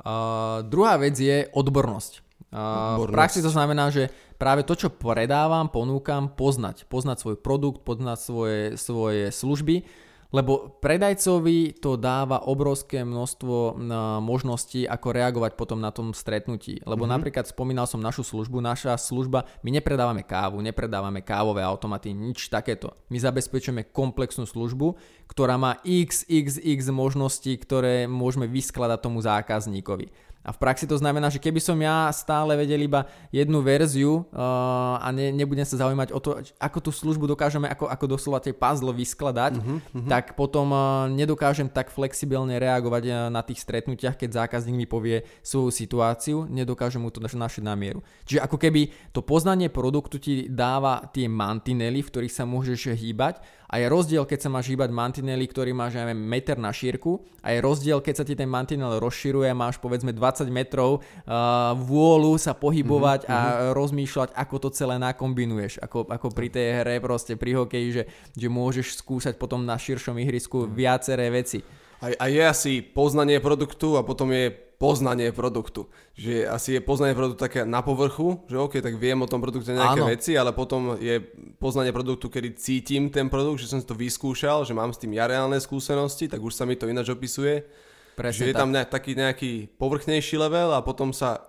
Uh, 0.00 0.64
druhá 0.64 0.96
vec 0.96 1.16
je 1.18 1.48
odbornosť. 1.52 2.27
V 2.48 3.12
praxi 3.12 3.44
to 3.44 3.52
znamená, 3.52 3.92
že 3.92 4.08
práve 4.40 4.64
to, 4.64 4.72
čo 4.72 4.88
predávam, 4.88 5.68
ponúkam, 5.68 6.32
poznať. 6.32 6.88
Poznať 6.88 7.20
svoj 7.20 7.36
produkt, 7.36 7.84
poznať 7.84 8.18
svoje, 8.18 8.60
svoje 8.80 9.28
služby, 9.28 9.84
lebo 10.28 10.76
predajcovi 10.84 11.80
to 11.80 11.96
dáva 11.96 12.44
obrovské 12.44 13.00
množstvo 13.00 13.80
možností, 14.20 14.84
ako 14.84 15.16
reagovať 15.16 15.56
potom 15.56 15.80
na 15.80 15.88
tom 15.88 16.12
stretnutí. 16.12 16.84
Lebo 16.84 17.08
mm-hmm. 17.08 17.16
napríklad 17.16 17.48
spomínal 17.48 17.88
som 17.88 18.04
našu 18.04 18.28
službu, 18.28 18.60
naša 18.60 19.00
služba, 19.00 19.48
my 19.64 19.72
nepredávame 19.72 20.28
kávu, 20.28 20.60
nepredávame 20.60 21.24
kávové 21.24 21.64
automaty, 21.64 22.12
nič 22.12 22.52
takéto. 22.52 22.92
My 23.08 23.16
zabezpečujeme 23.16 23.88
komplexnú 23.88 24.44
službu, 24.44 25.00
ktorá 25.32 25.56
má 25.56 25.80
xxx 25.80 26.92
možností, 26.92 27.56
ktoré 27.56 28.04
môžeme 28.04 28.44
vyskladať 28.44 29.00
tomu 29.00 29.24
zákazníkovi. 29.24 30.27
A 30.48 30.56
v 30.56 30.58
praxi 30.64 30.88
to 30.88 30.96
znamená, 30.96 31.28
že 31.28 31.36
keby 31.36 31.60
som 31.60 31.76
ja 31.76 32.08
stále 32.16 32.56
vedel 32.56 32.80
iba 32.80 33.04
jednu 33.28 33.60
verziu 33.60 34.24
uh, 34.32 34.96
a 34.96 35.12
ne, 35.12 35.28
nebudem 35.28 35.68
sa 35.68 35.76
zaujímať 35.76 36.08
o 36.16 36.18
to, 36.24 36.40
ako 36.56 36.78
tú 36.80 36.88
službu 36.88 37.28
dokážeme 37.28 37.68
ako, 37.68 37.84
ako 37.84 38.16
doslova 38.16 38.40
tie 38.40 38.56
puzzle 38.56 38.88
vyskladať, 38.96 39.60
uh-huh, 39.60 39.76
uh-huh. 39.76 40.08
tak 40.08 40.32
potom 40.40 40.72
uh, 40.72 41.04
nedokážem 41.12 41.68
tak 41.68 41.92
flexibilne 41.92 42.56
reagovať 42.56 43.04
uh, 43.04 43.14
na 43.28 43.44
tých 43.44 43.60
stretnutiach, 43.60 44.16
keď 44.16 44.48
zákazník 44.48 44.72
mi 44.72 44.88
povie 44.88 45.28
svoju 45.44 45.68
situáciu, 45.68 46.48
nedokážem 46.48 47.04
mu 47.04 47.12
to 47.12 47.20
našiť 47.20 47.60
na 47.60 47.76
mieru. 47.76 48.00
Čiže 48.24 48.40
ako 48.40 48.56
keby 48.56 49.12
to 49.12 49.20
poznanie 49.20 49.68
produktu 49.68 50.16
ti 50.16 50.48
dáva 50.48 51.04
tie 51.12 51.28
mantinely, 51.28 52.00
v 52.00 52.08
ktorých 52.08 52.32
sa 52.32 52.48
môžeš 52.48 52.96
hýbať 52.96 53.44
a 53.68 53.74
je 53.76 53.86
rozdiel, 53.92 54.24
keď 54.24 54.48
sa 54.48 54.50
máš 54.50 54.72
hýbať 54.72 54.88
mantinely, 54.88 55.44
ktorý 55.44 55.76
máš 55.76 56.00
aj 56.00 56.16
meter 56.16 56.56
na 56.56 56.72
šírku 56.72 57.20
a 57.44 57.52
je 57.52 57.60
rozdiel, 57.60 58.00
keď 58.00 58.14
sa 58.16 58.24
ti 58.24 58.32
ten 58.32 58.48
mantinel 58.48 58.96
rozširuje, 58.96 59.52
máš 59.52 59.76
povedzme 59.76 60.16
20 60.16 60.48
metrov 60.48 61.04
uh, 61.04 61.76
vôľu 61.76 62.40
sa 62.40 62.56
pohybovať 62.56 63.28
mm-hmm. 63.28 63.36
a 63.36 63.76
rozmýšľať, 63.76 64.32
ako 64.32 64.56
to 64.56 64.68
celé 64.72 64.96
nakombinuješ. 64.96 65.84
Ako, 65.84 66.08
ako 66.08 66.32
pri 66.32 66.48
tej 66.48 66.80
hre 66.80 66.96
proste 67.04 67.36
pri 67.36 67.60
hokeji, 67.60 67.88
že, 67.92 68.02
že 68.32 68.48
môžeš 68.48 69.04
skúšať 69.04 69.36
potom 69.36 69.68
na 69.68 69.76
širšom 69.76 70.16
ihrisku 70.16 70.64
mm. 70.64 70.68
viaceré 70.72 71.28
veci. 71.28 71.60
A, 72.00 72.14
a 72.16 72.24
je 72.32 72.40
asi 72.40 72.72
poznanie 72.80 73.36
produktu 73.36 74.00
a 74.00 74.06
potom 74.06 74.32
je 74.32 74.67
poznanie 74.78 75.34
produktu. 75.34 75.90
Že 76.14 76.46
asi 76.46 76.78
je 76.78 76.80
poznanie 76.80 77.18
produktu 77.18 77.42
také 77.42 77.66
na 77.66 77.82
povrchu, 77.82 78.46
že 78.46 78.54
OK, 78.54 78.78
tak 78.78 78.94
viem 78.94 79.18
o 79.18 79.26
tom 79.26 79.42
produkte 79.42 79.74
nejaké 79.74 80.02
Áno. 80.06 80.10
veci, 80.10 80.38
ale 80.38 80.54
potom 80.54 80.94
je 81.02 81.18
poznanie 81.58 81.90
produktu, 81.90 82.30
kedy 82.30 82.54
cítim 82.54 83.10
ten 83.10 83.26
produkt, 83.26 83.58
že 83.58 83.74
som 83.74 83.82
si 83.82 83.86
to 83.86 83.98
vyskúšal, 83.98 84.62
že 84.62 84.78
mám 84.78 84.94
s 84.94 85.02
tým 85.02 85.18
ja 85.18 85.26
reálne 85.26 85.58
skúsenosti, 85.58 86.30
tak 86.30 86.38
už 86.38 86.54
sa 86.54 86.62
mi 86.62 86.78
to 86.78 86.86
ináč 86.86 87.10
opisuje. 87.10 87.66
Presne 88.14 88.38
že 88.38 88.44
je 88.50 88.54
tak. 88.54 88.62
tam 88.62 88.70
ne, 88.70 88.82
taký 88.86 89.12
nejaký 89.18 89.52
povrchnejší 89.78 90.38
level 90.38 90.70
a 90.74 90.82
potom 90.82 91.10
sa 91.10 91.42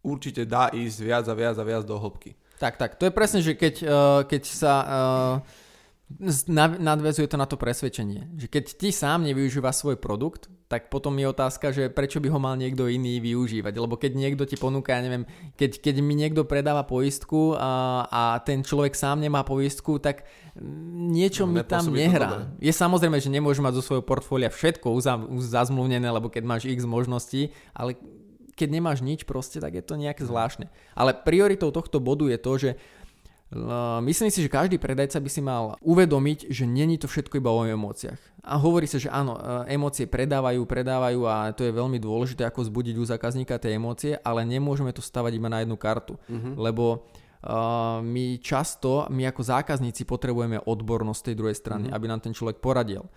určite 0.00 0.48
dá 0.48 0.72
ísť 0.72 0.98
viac 1.04 1.24
a 1.28 1.34
viac 1.36 1.56
a 1.60 1.64
viac 1.64 1.84
do 1.84 2.00
hĺbky. 2.00 2.32
Tak, 2.60 2.76
tak. 2.76 2.96
To 3.00 3.08
je 3.08 3.12
presne, 3.12 3.40
že 3.40 3.56
keď, 3.56 3.74
uh, 3.84 4.20
keď 4.28 4.42
sa 4.44 4.74
uh, 4.84 5.68
nadvezuje 6.80 7.30
to 7.30 7.38
na 7.38 7.46
to 7.46 7.54
presvedčenie, 7.54 8.34
že 8.34 8.50
keď 8.50 8.64
ty 8.74 8.88
sám 8.90 9.22
nevyužíva 9.22 9.70
svoj 9.70 9.94
produkt, 9.94 10.50
tak 10.70 10.86
potom 10.86 11.18
je 11.18 11.26
otázka, 11.26 11.74
že 11.74 11.90
prečo 11.90 12.22
by 12.22 12.30
ho 12.30 12.38
mal 12.38 12.54
niekto 12.54 12.86
iný 12.86 13.18
využívať, 13.18 13.74
lebo 13.74 13.98
keď 13.98 14.14
niekto 14.14 14.46
ti 14.46 14.54
ponúka, 14.54 14.94
ja 14.94 15.02
neviem, 15.02 15.26
keď, 15.58 15.82
keď 15.82 15.94
mi 15.98 16.14
niekto 16.14 16.46
predáva 16.46 16.86
poistku 16.86 17.58
a, 17.58 18.06
a 18.06 18.22
ten 18.42 18.62
človek 18.62 18.94
sám 18.94 19.18
nemá 19.18 19.42
poistku, 19.42 19.98
tak 19.98 20.26
niečo 21.10 21.46
no, 21.46 21.58
mi 21.58 21.62
tam 21.66 21.90
nehrá. 21.90 22.54
Je 22.62 22.70
samozrejme, 22.70 23.18
že 23.18 23.34
nemôžeš 23.34 23.62
mať 23.62 23.76
zo 23.78 23.86
svojho 23.86 24.06
portfólia 24.06 24.50
všetko 24.50 24.94
zazmluvnené, 25.42 26.06
lebo 26.06 26.30
keď 26.30 26.42
máš 26.46 26.62
x 26.70 26.86
možností, 26.86 27.50
ale 27.74 27.98
keď 28.54 28.68
nemáš 28.76 29.00
nič 29.00 29.24
proste, 29.24 29.56
tak 29.56 29.72
je 29.72 29.80
to 29.80 29.96
nejaké 29.96 30.20
zvláštne. 30.20 30.68
Ale 30.92 31.16
prioritou 31.16 31.72
tohto 31.72 31.96
bodu 31.96 32.28
je 32.28 32.38
to, 32.38 32.52
že 32.60 32.70
Myslím 34.06 34.30
si, 34.30 34.46
že 34.46 34.52
každý 34.52 34.78
predajca 34.78 35.18
by 35.18 35.30
si 35.30 35.42
mal 35.42 35.74
uvedomiť, 35.82 36.54
že 36.54 36.70
není 36.70 37.02
to 37.02 37.10
všetko 37.10 37.42
iba 37.42 37.50
o 37.50 37.66
emóciách. 37.66 38.46
A 38.46 38.54
hovorí 38.56 38.86
sa, 38.86 39.02
že 39.02 39.10
áno, 39.10 39.36
e, 39.36 39.74
emócie 39.74 40.06
predávajú, 40.06 40.64
predávajú 40.64 41.20
a 41.26 41.50
to 41.52 41.66
je 41.66 41.74
veľmi 41.74 41.98
dôležité, 41.98 42.46
ako 42.46 42.70
zbudiť 42.70 42.94
u 42.96 43.04
zákazníka 43.04 43.58
tie 43.58 43.74
emócie, 43.74 44.16
ale 44.22 44.46
nemôžeme 44.46 44.94
to 44.94 45.02
stavať 45.02 45.34
iba 45.34 45.50
na 45.50 45.60
jednu 45.66 45.76
kartu, 45.76 46.14
mm-hmm. 46.30 46.54
lebo 46.56 47.04
Uh, 47.40 48.04
my 48.04 48.36
často, 48.36 49.08
my 49.08 49.24
ako 49.32 49.40
zákazníci 49.40 50.04
potrebujeme 50.04 50.60
odbornosť 50.60 51.32
tej 51.32 51.34
druhej 51.40 51.56
strany, 51.56 51.88
mm-hmm. 51.88 51.96
aby 51.96 52.04
nám 52.04 52.20
ten 52.20 52.36
človek 52.36 52.60
poradil. 52.60 53.08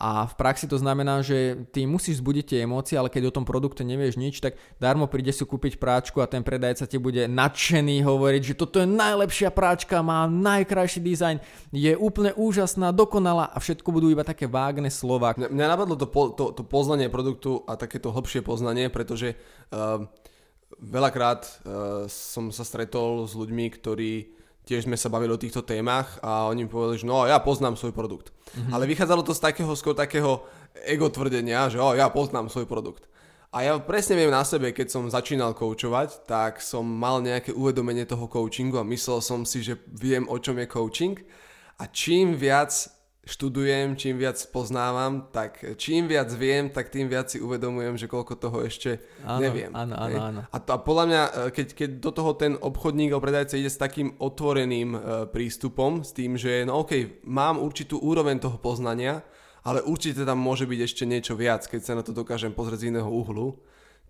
A 0.00 0.24
v 0.24 0.34
praxi 0.34 0.64
to 0.66 0.80
znamená, 0.80 1.20
že 1.20 1.68
ty 1.68 1.84
musíš 1.84 2.24
zbudiť 2.24 2.44
tie 2.48 2.58
emócie, 2.64 2.96
ale 2.96 3.12
keď 3.12 3.28
o 3.28 3.36
tom 3.36 3.44
produkte 3.44 3.84
nevieš 3.84 4.16
nič, 4.16 4.40
tak 4.40 4.56
darmo 4.80 5.04
príde 5.04 5.30
si 5.30 5.44
kúpiť 5.44 5.76
práčku 5.76 6.18
a 6.18 6.26
ten 6.26 6.40
predajca 6.40 6.88
ti 6.88 6.96
bude 6.96 7.28
nadšený 7.28 8.00
hovoriť, 8.02 8.42
že 8.42 8.58
toto 8.58 8.80
je 8.80 8.88
najlepšia 8.88 9.52
práčka, 9.52 10.00
má 10.00 10.24
najkrajší 10.26 11.00
dizajn, 11.04 11.36
je 11.70 11.92
úplne 11.94 12.32
úžasná, 12.34 12.90
dokonalá 12.90 13.52
a 13.52 13.60
všetko 13.60 13.88
budú 13.92 14.08
iba 14.08 14.24
také 14.24 14.48
vágne 14.48 14.88
slova. 14.88 15.36
Mňa, 15.36 15.66
napadlo 15.70 15.94
to, 15.94 16.08
po, 16.08 16.32
to, 16.32 16.56
to 16.56 16.64
poznanie 16.64 17.12
produktu 17.12 17.62
a 17.68 17.76
takéto 17.76 18.10
hlbšie 18.10 18.40
poznanie, 18.42 18.88
pretože 18.88 19.38
uh, 19.70 20.08
veľakrát 20.80 21.46
uh, 21.46 21.52
som 22.08 22.48
sa 22.48 22.64
stretol 22.64 23.28
s 23.28 23.36
ľuďmi, 23.36 23.70
ktorí 23.76 24.41
tiež 24.66 24.86
sme 24.86 24.94
sa 24.94 25.10
bavili 25.10 25.34
o 25.34 25.40
týchto 25.40 25.66
témach 25.66 26.22
a 26.22 26.46
oni 26.50 26.66
mi 26.66 26.70
povedali, 26.70 27.02
že 27.02 27.08
no 27.08 27.26
ja 27.26 27.42
poznám 27.42 27.74
svoj 27.74 27.94
produkt. 27.94 28.30
Mm-hmm. 28.30 28.72
Ale 28.72 28.86
vychádzalo 28.86 29.22
to 29.26 29.34
z 29.34 29.42
takého 29.42 29.72
skôr 29.74 29.94
takého 29.96 30.46
ego 30.86 31.10
tvrdenia, 31.10 31.68
že 31.68 31.82
oh, 31.82 31.94
ja 31.94 32.06
poznám 32.08 32.48
svoj 32.48 32.70
produkt. 32.70 33.10
A 33.52 33.68
ja 33.68 33.76
presne 33.76 34.16
viem 34.16 34.32
na 34.32 34.48
sebe, 34.48 34.72
keď 34.72 34.88
som 34.88 35.12
začínal 35.12 35.52
koučovať, 35.52 36.24
tak 36.24 36.64
som 36.64 36.88
mal 36.88 37.20
nejaké 37.20 37.52
uvedomenie 37.52 38.08
toho 38.08 38.24
coachingu 38.24 38.80
a 38.80 38.88
myslel 38.88 39.20
som 39.20 39.44
si, 39.44 39.60
že 39.60 39.76
viem, 39.92 40.24
o 40.24 40.40
čom 40.40 40.56
je 40.56 40.64
coaching. 40.64 41.20
A 41.76 41.84
čím 41.92 42.32
viac 42.32 42.72
študujem, 43.22 43.94
čím 43.94 44.18
viac 44.18 44.34
poznávam, 44.50 45.30
tak 45.30 45.62
čím 45.78 46.10
viac 46.10 46.26
viem, 46.34 46.66
tak 46.66 46.90
tým 46.90 47.06
viac 47.06 47.30
si 47.30 47.38
uvedomujem, 47.38 47.94
že 47.94 48.10
koľko 48.10 48.34
toho 48.34 48.66
ešte 48.66 48.98
áno, 49.22 49.38
neviem. 49.38 49.70
Áno, 49.70 49.94
áno, 49.94 50.18
áno. 50.18 50.40
A, 50.50 50.56
to, 50.58 50.70
a 50.74 50.78
podľa 50.82 51.04
mňa, 51.06 51.22
e, 51.22 51.30
keď, 51.54 51.66
keď 51.70 51.90
do 52.02 52.10
toho 52.10 52.34
ten 52.34 52.58
obchodník 52.58 53.14
alebo 53.14 53.22
predajca 53.30 53.54
ide 53.54 53.70
s 53.70 53.78
takým 53.78 54.18
otvoreným 54.18 54.90
uh, 54.92 55.00
prístupom, 55.30 56.02
s 56.02 56.10
tým, 56.10 56.34
že 56.34 56.66
no 56.66 56.82
OK, 56.82 57.22
mám 57.22 57.62
určitú 57.62 58.02
úroveň 58.02 58.42
toho 58.42 58.58
poznania, 58.58 59.22
ale 59.62 59.78
určite 59.86 60.26
tam 60.26 60.42
môže 60.42 60.66
byť 60.66 60.80
ešte 60.82 61.06
niečo 61.06 61.38
viac, 61.38 61.62
keď 61.70 61.80
sa 61.80 61.94
na 61.94 62.02
to 62.02 62.10
dokážem 62.10 62.50
pozrieť 62.50 62.86
z 62.86 62.88
iného 62.90 63.06
uhlu, 63.06 63.54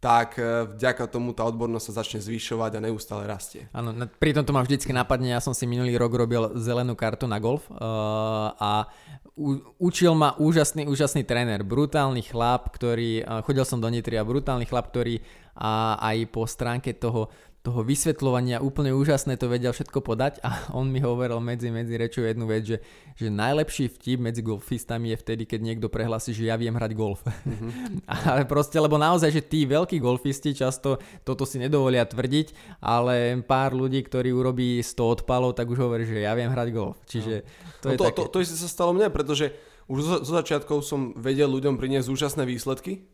tak 0.02 0.34
e, 0.34 0.66
vďaka 0.74 1.06
tomu 1.06 1.30
tá 1.30 1.46
odbornosť 1.46 1.86
sa 1.86 2.02
začne 2.02 2.18
zvyšovať 2.18 2.74
a 2.74 2.84
neustále 2.90 3.22
rastie. 3.22 3.70
Áno, 3.70 3.94
pri 4.18 4.34
tom 4.34 4.42
to 4.42 4.50
ma 4.50 4.66
vždycky 4.66 4.90
napadne, 4.90 5.30
ja 5.30 5.38
som 5.38 5.54
si 5.54 5.62
minulý 5.62 5.94
rok 5.94 6.10
robil 6.18 6.58
zelenú 6.58 6.98
kartu 6.98 7.30
na 7.30 7.38
golf 7.38 7.70
uh, 7.70 8.50
a 8.58 8.90
u, 9.38 9.62
učil 9.78 10.18
ma 10.18 10.34
úžasný, 10.42 10.90
úžasný 10.90 11.22
tréner, 11.22 11.62
brutálny 11.62 12.26
chlap, 12.26 12.74
ktorý, 12.74 13.22
uh, 13.22 13.46
chodil 13.46 13.62
som 13.62 13.78
do 13.78 13.86
Nitry 13.86 14.18
a 14.18 14.26
brutálny 14.26 14.66
chlap, 14.66 14.90
ktorý 14.90 15.22
a 15.54 16.00
aj 16.00 16.32
po 16.32 16.48
stránke 16.48 16.96
toho 16.96 17.28
toho 17.62 17.86
vysvetľovania 17.86 18.58
úplne 18.58 18.90
úžasné 18.90 19.38
to 19.38 19.46
vedel 19.46 19.70
všetko 19.70 20.02
podať 20.02 20.42
a 20.42 20.50
on 20.78 20.90
mi 20.90 20.98
hovoril 20.98 21.38
medzi, 21.38 21.70
medzi 21.70 21.94
rečou 21.94 22.26
jednu 22.26 22.50
vec, 22.50 22.66
že, 22.66 22.78
že 23.14 23.30
najlepší 23.30 23.86
vtip 23.86 24.18
medzi 24.18 24.42
golfistami 24.42 25.14
je 25.14 25.16
vtedy, 25.22 25.46
keď 25.46 25.60
niekto 25.62 25.86
prehlasí, 25.86 26.34
že 26.34 26.50
ja 26.50 26.58
viem 26.58 26.74
hrať 26.74 26.92
golf. 26.98 27.22
Mm-hmm. 27.22 28.02
ale 28.34 28.42
proste, 28.50 28.82
lebo 28.82 28.98
naozaj, 28.98 29.30
že 29.30 29.46
tí 29.46 29.62
veľkí 29.62 30.02
golfisti 30.02 30.58
často 30.58 30.98
toto 31.22 31.46
si 31.46 31.62
nedovolia 31.62 32.02
tvrdiť, 32.02 32.78
ale 32.82 33.38
pár 33.46 33.78
ľudí, 33.78 34.02
ktorí 34.02 34.34
urobí 34.34 34.82
100 34.82 35.22
odpalov, 35.22 35.54
tak 35.54 35.70
už 35.70 35.78
hovorí, 35.86 36.02
že 36.02 36.26
ja 36.26 36.34
viem 36.34 36.50
hrať 36.50 36.68
golf. 36.74 36.98
Čiže 37.06 37.46
to 37.78 37.86
no. 37.86 37.92
je 37.94 37.98
to, 37.98 38.04
také... 38.10 38.18
to, 38.18 38.22
to, 38.26 38.32
to 38.34 38.38
isté 38.42 38.56
sa 38.58 38.66
stalo 38.66 38.90
mne, 38.90 39.06
pretože 39.14 39.54
už 39.86 40.26
zo 40.26 40.32
začiatkov 40.34 40.82
som 40.82 41.14
vedel 41.14 41.46
ľuďom 41.46 41.78
priniesť 41.78 42.10
úžasné 42.10 42.42
výsledky 42.42 43.06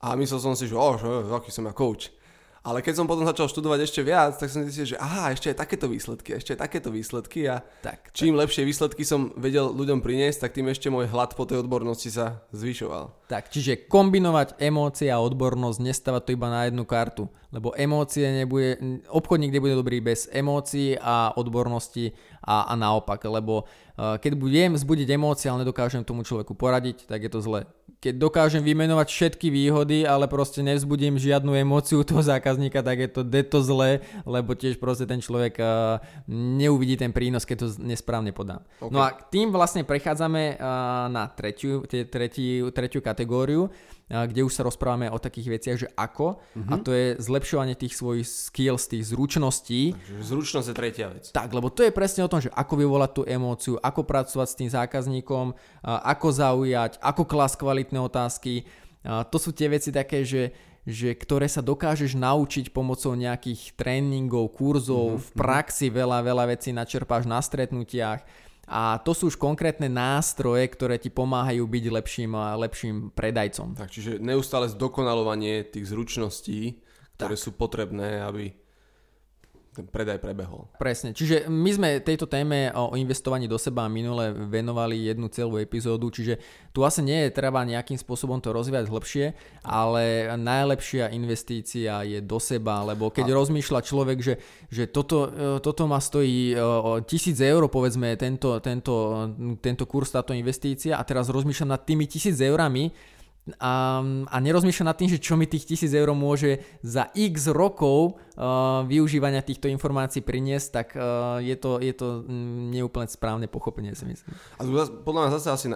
a 0.00 0.16
myslel 0.16 0.40
som 0.40 0.54
si, 0.56 0.64
že 0.64 0.76
oh, 0.76 0.96
že, 0.96 1.28
aký 1.28 1.52
som 1.52 1.68
ja 1.68 1.76
coach. 1.76 2.08
Ale 2.62 2.78
keď 2.78 2.94
som 2.94 3.10
potom 3.10 3.26
začal 3.26 3.50
študovať 3.50 3.90
ešte 3.90 4.06
viac, 4.06 4.38
tak 4.38 4.46
som 4.46 4.62
zistil, 4.62 4.94
že 4.94 5.00
aha, 5.02 5.34
ešte 5.34 5.50
aj 5.50 5.66
takéto 5.66 5.90
výsledky, 5.90 6.38
ešte 6.38 6.54
aj 6.54 6.62
takéto 6.62 6.94
výsledky 6.94 7.50
a 7.50 7.58
tak, 7.82 8.14
čím 8.14 8.38
tak. 8.38 8.46
lepšie 8.46 8.62
výsledky 8.62 9.02
som 9.02 9.34
vedel 9.34 9.66
ľuďom 9.74 9.98
priniesť, 9.98 10.46
tak 10.46 10.54
tým 10.54 10.70
ešte 10.70 10.86
môj 10.86 11.10
hlad 11.10 11.34
po 11.34 11.42
tej 11.42 11.58
odbornosti 11.58 12.14
sa 12.14 12.46
zvyšoval. 12.54 13.26
Tak, 13.26 13.50
čiže 13.50 13.90
kombinovať 13.90 14.62
emócie 14.62 15.10
a 15.10 15.18
odbornosť, 15.18 15.82
nestavať 15.82 16.22
to 16.22 16.34
iba 16.38 16.46
na 16.46 16.70
jednu 16.70 16.86
kartu, 16.86 17.26
lebo 17.52 17.76
emócie 17.76 18.24
nebude, 18.32 18.80
obchodník 19.12 19.52
nebude 19.52 19.76
dobrý 19.76 20.00
bez 20.00 20.26
emócií 20.32 20.96
a 20.96 21.36
odbornosti 21.36 22.16
a, 22.40 22.72
a 22.72 22.74
naopak, 22.74 23.20
lebo 23.28 23.68
uh, 23.68 24.16
keď 24.16 24.32
budem 24.34 24.70
vzbudiť 24.72 25.08
emócie, 25.12 25.46
ale 25.52 25.68
nedokážem 25.68 26.02
tomu 26.02 26.24
človeku 26.24 26.56
poradiť, 26.56 27.04
tak 27.04 27.28
je 27.28 27.30
to 27.30 27.44
zle 27.44 27.60
keď 28.02 28.18
dokážem 28.18 28.66
vymenovať 28.66 29.08
všetky 29.14 29.46
výhody, 29.46 30.02
ale 30.02 30.26
proste 30.26 30.58
nevzbudím 30.58 31.22
žiadnu 31.22 31.54
emóciu 31.54 32.02
toho 32.02 32.18
zákazníka, 32.18 32.82
tak 32.82 32.98
je 32.98 33.06
to 33.06 33.22
deto 33.22 33.62
zlé, 33.62 34.02
lebo 34.26 34.58
tiež 34.58 34.82
proste 34.82 35.06
ten 35.06 35.22
človek 35.22 35.54
uh, 35.62 36.02
neuvidí 36.26 36.98
ten 36.98 37.14
prínos, 37.14 37.46
keď 37.46 37.56
to 37.62 37.66
nesprávne 37.78 38.34
podám. 38.34 38.66
Okay. 38.82 38.90
No 38.90 39.06
a 39.06 39.14
tým 39.14 39.54
vlastne 39.54 39.86
prechádzame 39.86 40.58
uh, 40.58 41.06
na 41.14 41.30
tretiu, 41.30 41.86
tretiu, 41.86 42.74
tretiu 42.74 42.98
kategóriu, 42.98 43.70
kde 44.12 44.44
už 44.44 44.52
sa 44.52 44.68
rozprávame 44.68 45.08
o 45.08 45.16
takých 45.16 45.48
veciach, 45.56 45.78
že 45.80 45.88
ako, 45.96 46.36
mm-hmm. 46.36 46.68
a 46.68 46.74
to 46.84 46.92
je 46.92 47.06
zlepšovanie 47.16 47.72
tých 47.72 47.96
svojich 47.96 48.28
skills, 48.28 48.92
tých 48.92 49.08
zručností. 49.08 49.96
Takže 49.96 50.28
zručnosť 50.28 50.68
je 50.68 50.76
tretia 50.76 51.08
vec. 51.08 51.32
Tak, 51.32 51.48
lebo 51.48 51.72
to 51.72 51.80
je 51.80 51.96
presne 51.96 52.28
o 52.28 52.30
tom, 52.30 52.44
že 52.44 52.52
ako 52.52 52.76
vyvolať 52.76 53.10
tú 53.16 53.22
emóciu, 53.24 53.80
ako 53.80 54.04
pracovať 54.04 54.48
s 54.52 54.58
tým 54.60 54.68
zákazníkom, 54.68 55.56
ako 55.82 56.28
zaujať, 56.28 57.00
ako 57.00 57.24
klas 57.24 57.56
kvalitné 57.56 57.96
otázky. 57.96 58.68
To 59.02 59.36
sú 59.40 59.56
tie 59.56 59.72
veci 59.72 59.88
také, 59.88 60.28
že 60.28 60.52
že 60.82 61.14
ktoré 61.14 61.46
sa 61.46 61.62
dokážeš 61.62 62.18
naučiť 62.18 62.74
pomocou 62.74 63.14
nejakých 63.14 63.78
tréningov, 63.78 64.50
kurzov, 64.50 65.14
mm-hmm. 65.14 65.22
v 65.22 65.28
praxi 65.38 65.86
veľa, 65.94 66.26
veľa 66.26 66.58
vecí 66.58 66.74
načerpáš 66.74 67.22
na 67.22 67.38
stretnutiach 67.38 68.26
a 68.70 69.02
to 69.02 69.10
sú 69.10 69.28
už 69.28 69.36
konkrétne 69.36 69.90
nástroje, 69.90 70.64
ktoré 70.70 70.94
ti 70.96 71.10
pomáhajú 71.10 71.66
byť 71.66 71.84
lepším, 71.90 72.32
lepším 72.62 72.96
predajcom. 73.10 73.74
Tak, 73.74 73.90
čiže 73.90 74.22
neustále 74.22 74.70
zdokonalovanie 74.70 75.66
tých 75.66 75.90
zručností, 75.90 76.78
ktoré 77.18 77.34
tak. 77.34 77.42
sú 77.42 77.50
potrebné, 77.58 78.22
aby 78.22 78.61
ten 79.72 79.88
predaj 79.88 80.20
prebehol. 80.20 80.68
Presne, 80.76 81.16
čiže 81.16 81.48
my 81.48 81.70
sme 81.72 81.88
tejto 82.04 82.28
téme 82.28 82.68
o 82.76 82.92
investovaní 82.92 83.48
do 83.48 83.56
seba 83.56 83.88
minule 83.88 84.28
venovali 84.32 85.08
jednu 85.08 85.32
celú 85.32 85.56
epizódu, 85.56 86.12
čiže 86.12 86.36
tu 86.76 86.84
asi 86.84 87.00
nie 87.00 87.24
je 87.26 87.30
treba 87.32 87.64
nejakým 87.64 87.96
spôsobom 87.96 88.36
to 88.44 88.52
rozvíjať 88.52 88.92
hlbšie, 88.92 89.26
ale 89.64 90.28
najlepšia 90.36 91.08
investícia 91.16 92.04
je 92.04 92.20
do 92.20 92.36
seba, 92.36 92.84
lebo 92.84 93.08
keď 93.08 93.32
A... 93.32 93.36
rozmýšľa 93.40 93.80
človek, 93.80 94.18
že, 94.20 94.34
že 94.68 94.84
toto, 94.92 95.32
e, 95.32 95.56
toto 95.64 95.88
ma 95.88 96.04
stojí 96.04 96.52
e, 96.52 96.56
tisíc 97.08 97.40
eur, 97.40 97.64
povedzme, 97.72 98.12
tento, 98.20 98.60
tento, 98.60 98.94
tento 99.64 99.84
kurz, 99.88 100.12
táto 100.12 100.36
investícia 100.36 101.00
a 101.00 101.02
teraz 101.08 101.32
rozmýšľam 101.32 101.72
nad 101.72 101.82
tými 101.88 102.04
tisíc 102.04 102.36
eurami, 102.36 102.92
a, 103.58 103.98
a 104.30 104.36
nerozmýšľa 104.38 104.94
nad 104.94 104.98
tým, 104.98 105.10
že 105.10 105.18
čo 105.18 105.34
mi 105.34 105.50
tých 105.50 105.66
tisíc 105.66 105.90
eur 105.90 106.14
môže 106.14 106.62
za 106.78 107.10
x 107.10 107.50
rokov 107.50 108.14
uh, 108.38 108.86
využívania 108.86 109.42
týchto 109.42 109.66
informácií 109.66 110.22
priniesť, 110.22 110.68
tak 110.70 110.88
uh, 110.94 111.42
je, 111.42 111.56
to, 111.58 111.82
je 111.82 111.90
to 111.90 112.22
mm, 112.22 112.70
neúplne 112.70 113.10
správne 113.10 113.50
pochopenie 113.50 113.98
si 113.98 114.06
myslím. 114.06 114.30
A 114.56 114.62
podľa 115.02 115.20
mňa 115.26 115.30
zase 115.42 115.48
asi 115.50 115.66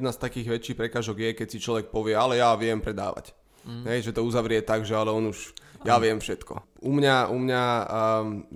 jedna 0.00 0.16
z 0.16 0.18
takých 0.18 0.48
väčších 0.48 0.78
prekážok 0.80 1.16
je, 1.20 1.30
keď 1.36 1.48
si 1.52 1.58
človek 1.60 1.92
povie, 1.92 2.16
ale 2.16 2.40
ja 2.40 2.56
viem 2.56 2.80
predávať. 2.80 3.36
Mm. 3.68 3.84
Hej, 3.84 4.08
že 4.08 4.16
to 4.16 4.24
uzavrie 4.24 4.64
tak, 4.64 4.88
že 4.88 4.96
ale 4.96 5.12
on 5.12 5.28
už, 5.28 5.52
ja 5.84 6.00
viem 6.00 6.16
všetko. 6.16 6.80
U 6.80 6.92
mňa, 6.96 7.28
u 7.28 7.36
mňa 7.36 7.62
um, 7.64 7.88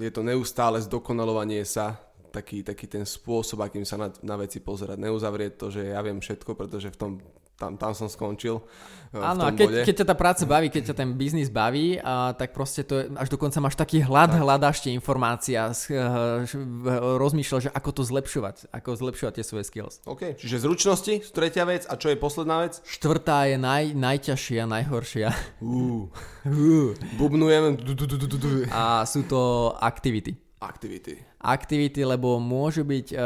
je 0.01 0.09
to 0.09 0.25
neustále 0.25 0.81
zdokonalovanie 0.81 1.61
sa, 1.69 2.01
taký, 2.33 2.65
taký 2.65 2.89
ten 2.89 3.05
spôsob, 3.05 3.61
akým 3.61 3.85
sa 3.85 4.01
na, 4.01 4.09
na 4.25 4.41
veci 4.41 4.65
pozerať. 4.65 4.97
Neuzavrieť 4.97 5.53
to, 5.61 5.69
že 5.69 5.93
ja 5.93 6.01
viem 6.01 6.19
všetko, 6.19 6.57
pretože 6.57 6.89
v 6.89 6.97
tom 6.97 7.13
tam, 7.55 7.79
tam 7.79 7.95
som 7.95 8.11
skončil. 8.11 8.59
E, 9.15 9.19
Áno, 9.23 9.47
a 9.47 9.55
keď, 9.55 9.87
keď 9.87 9.95
ťa 10.03 10.07
tá 10.11 10.17
práca 10.19 10.43
baví, 10.43 10.69
keď 10.75 10.91
ťa 10.91 10.97
ten 10.99 11.15
biznis 11.15 11.47
baví, 11.47 12.03
a, 12.03 12.35
tak 12.35 12.51
proste 12.51 12.83
to 12.83 12.99
je, 12.99 13.05
až 13.15 13.31
dokonca 13.31 13.63
máš 13.63 13.79
taký 13.79 14.03
hlad, 14.03 14.35
tak. 14.35 14.43
hľadáš 14.43 14.83
tie 14.83 14.91
informácie 14.91 15.55
a 15.55 15.71
rozmýšľaš, 17.19 17.71
že 17.71 17.75
ako 17.75 17.91
to 17.95 18.03
zlepšovať, 18.03 18.57
ako 18.75 18.91
zlepšovať 18.99 19.33
tie 19.39 19.45
svoje 19.47 19.65
skills. 19.71 20.03
OK, 20.05 20.35
čiže 20.35 20.67
zručnosti, 20.67 21.31
tretia 21.31 21.63
vec 21.63 21.87
a 21.87 21.95
čo 21.95 22.11
je 22.11 22.19
posledná 22.19 22.67
vec? 22.67 22.83
Štvrtá 22.83 23.47
je 23.49 23.57
naj, 23.57 23.95
najťažšia, 23.95 24.63
najhoršia. 24.67 25.29
Uh. 25.63 26.11
uh. 26.45 26.91
Bubnujem. 27.17 27.79
A 28.75 29.07
sú 29.07 29.23
to 29.25 29.73
aktivity. 29.79 30.44
Aktivity. 30.65 31.21
Aktivity, 31.45 32.09
lebo 32.09 32.41
môže 32.41 32.81
byť 32.81 33.13
uh, 33.13 33.21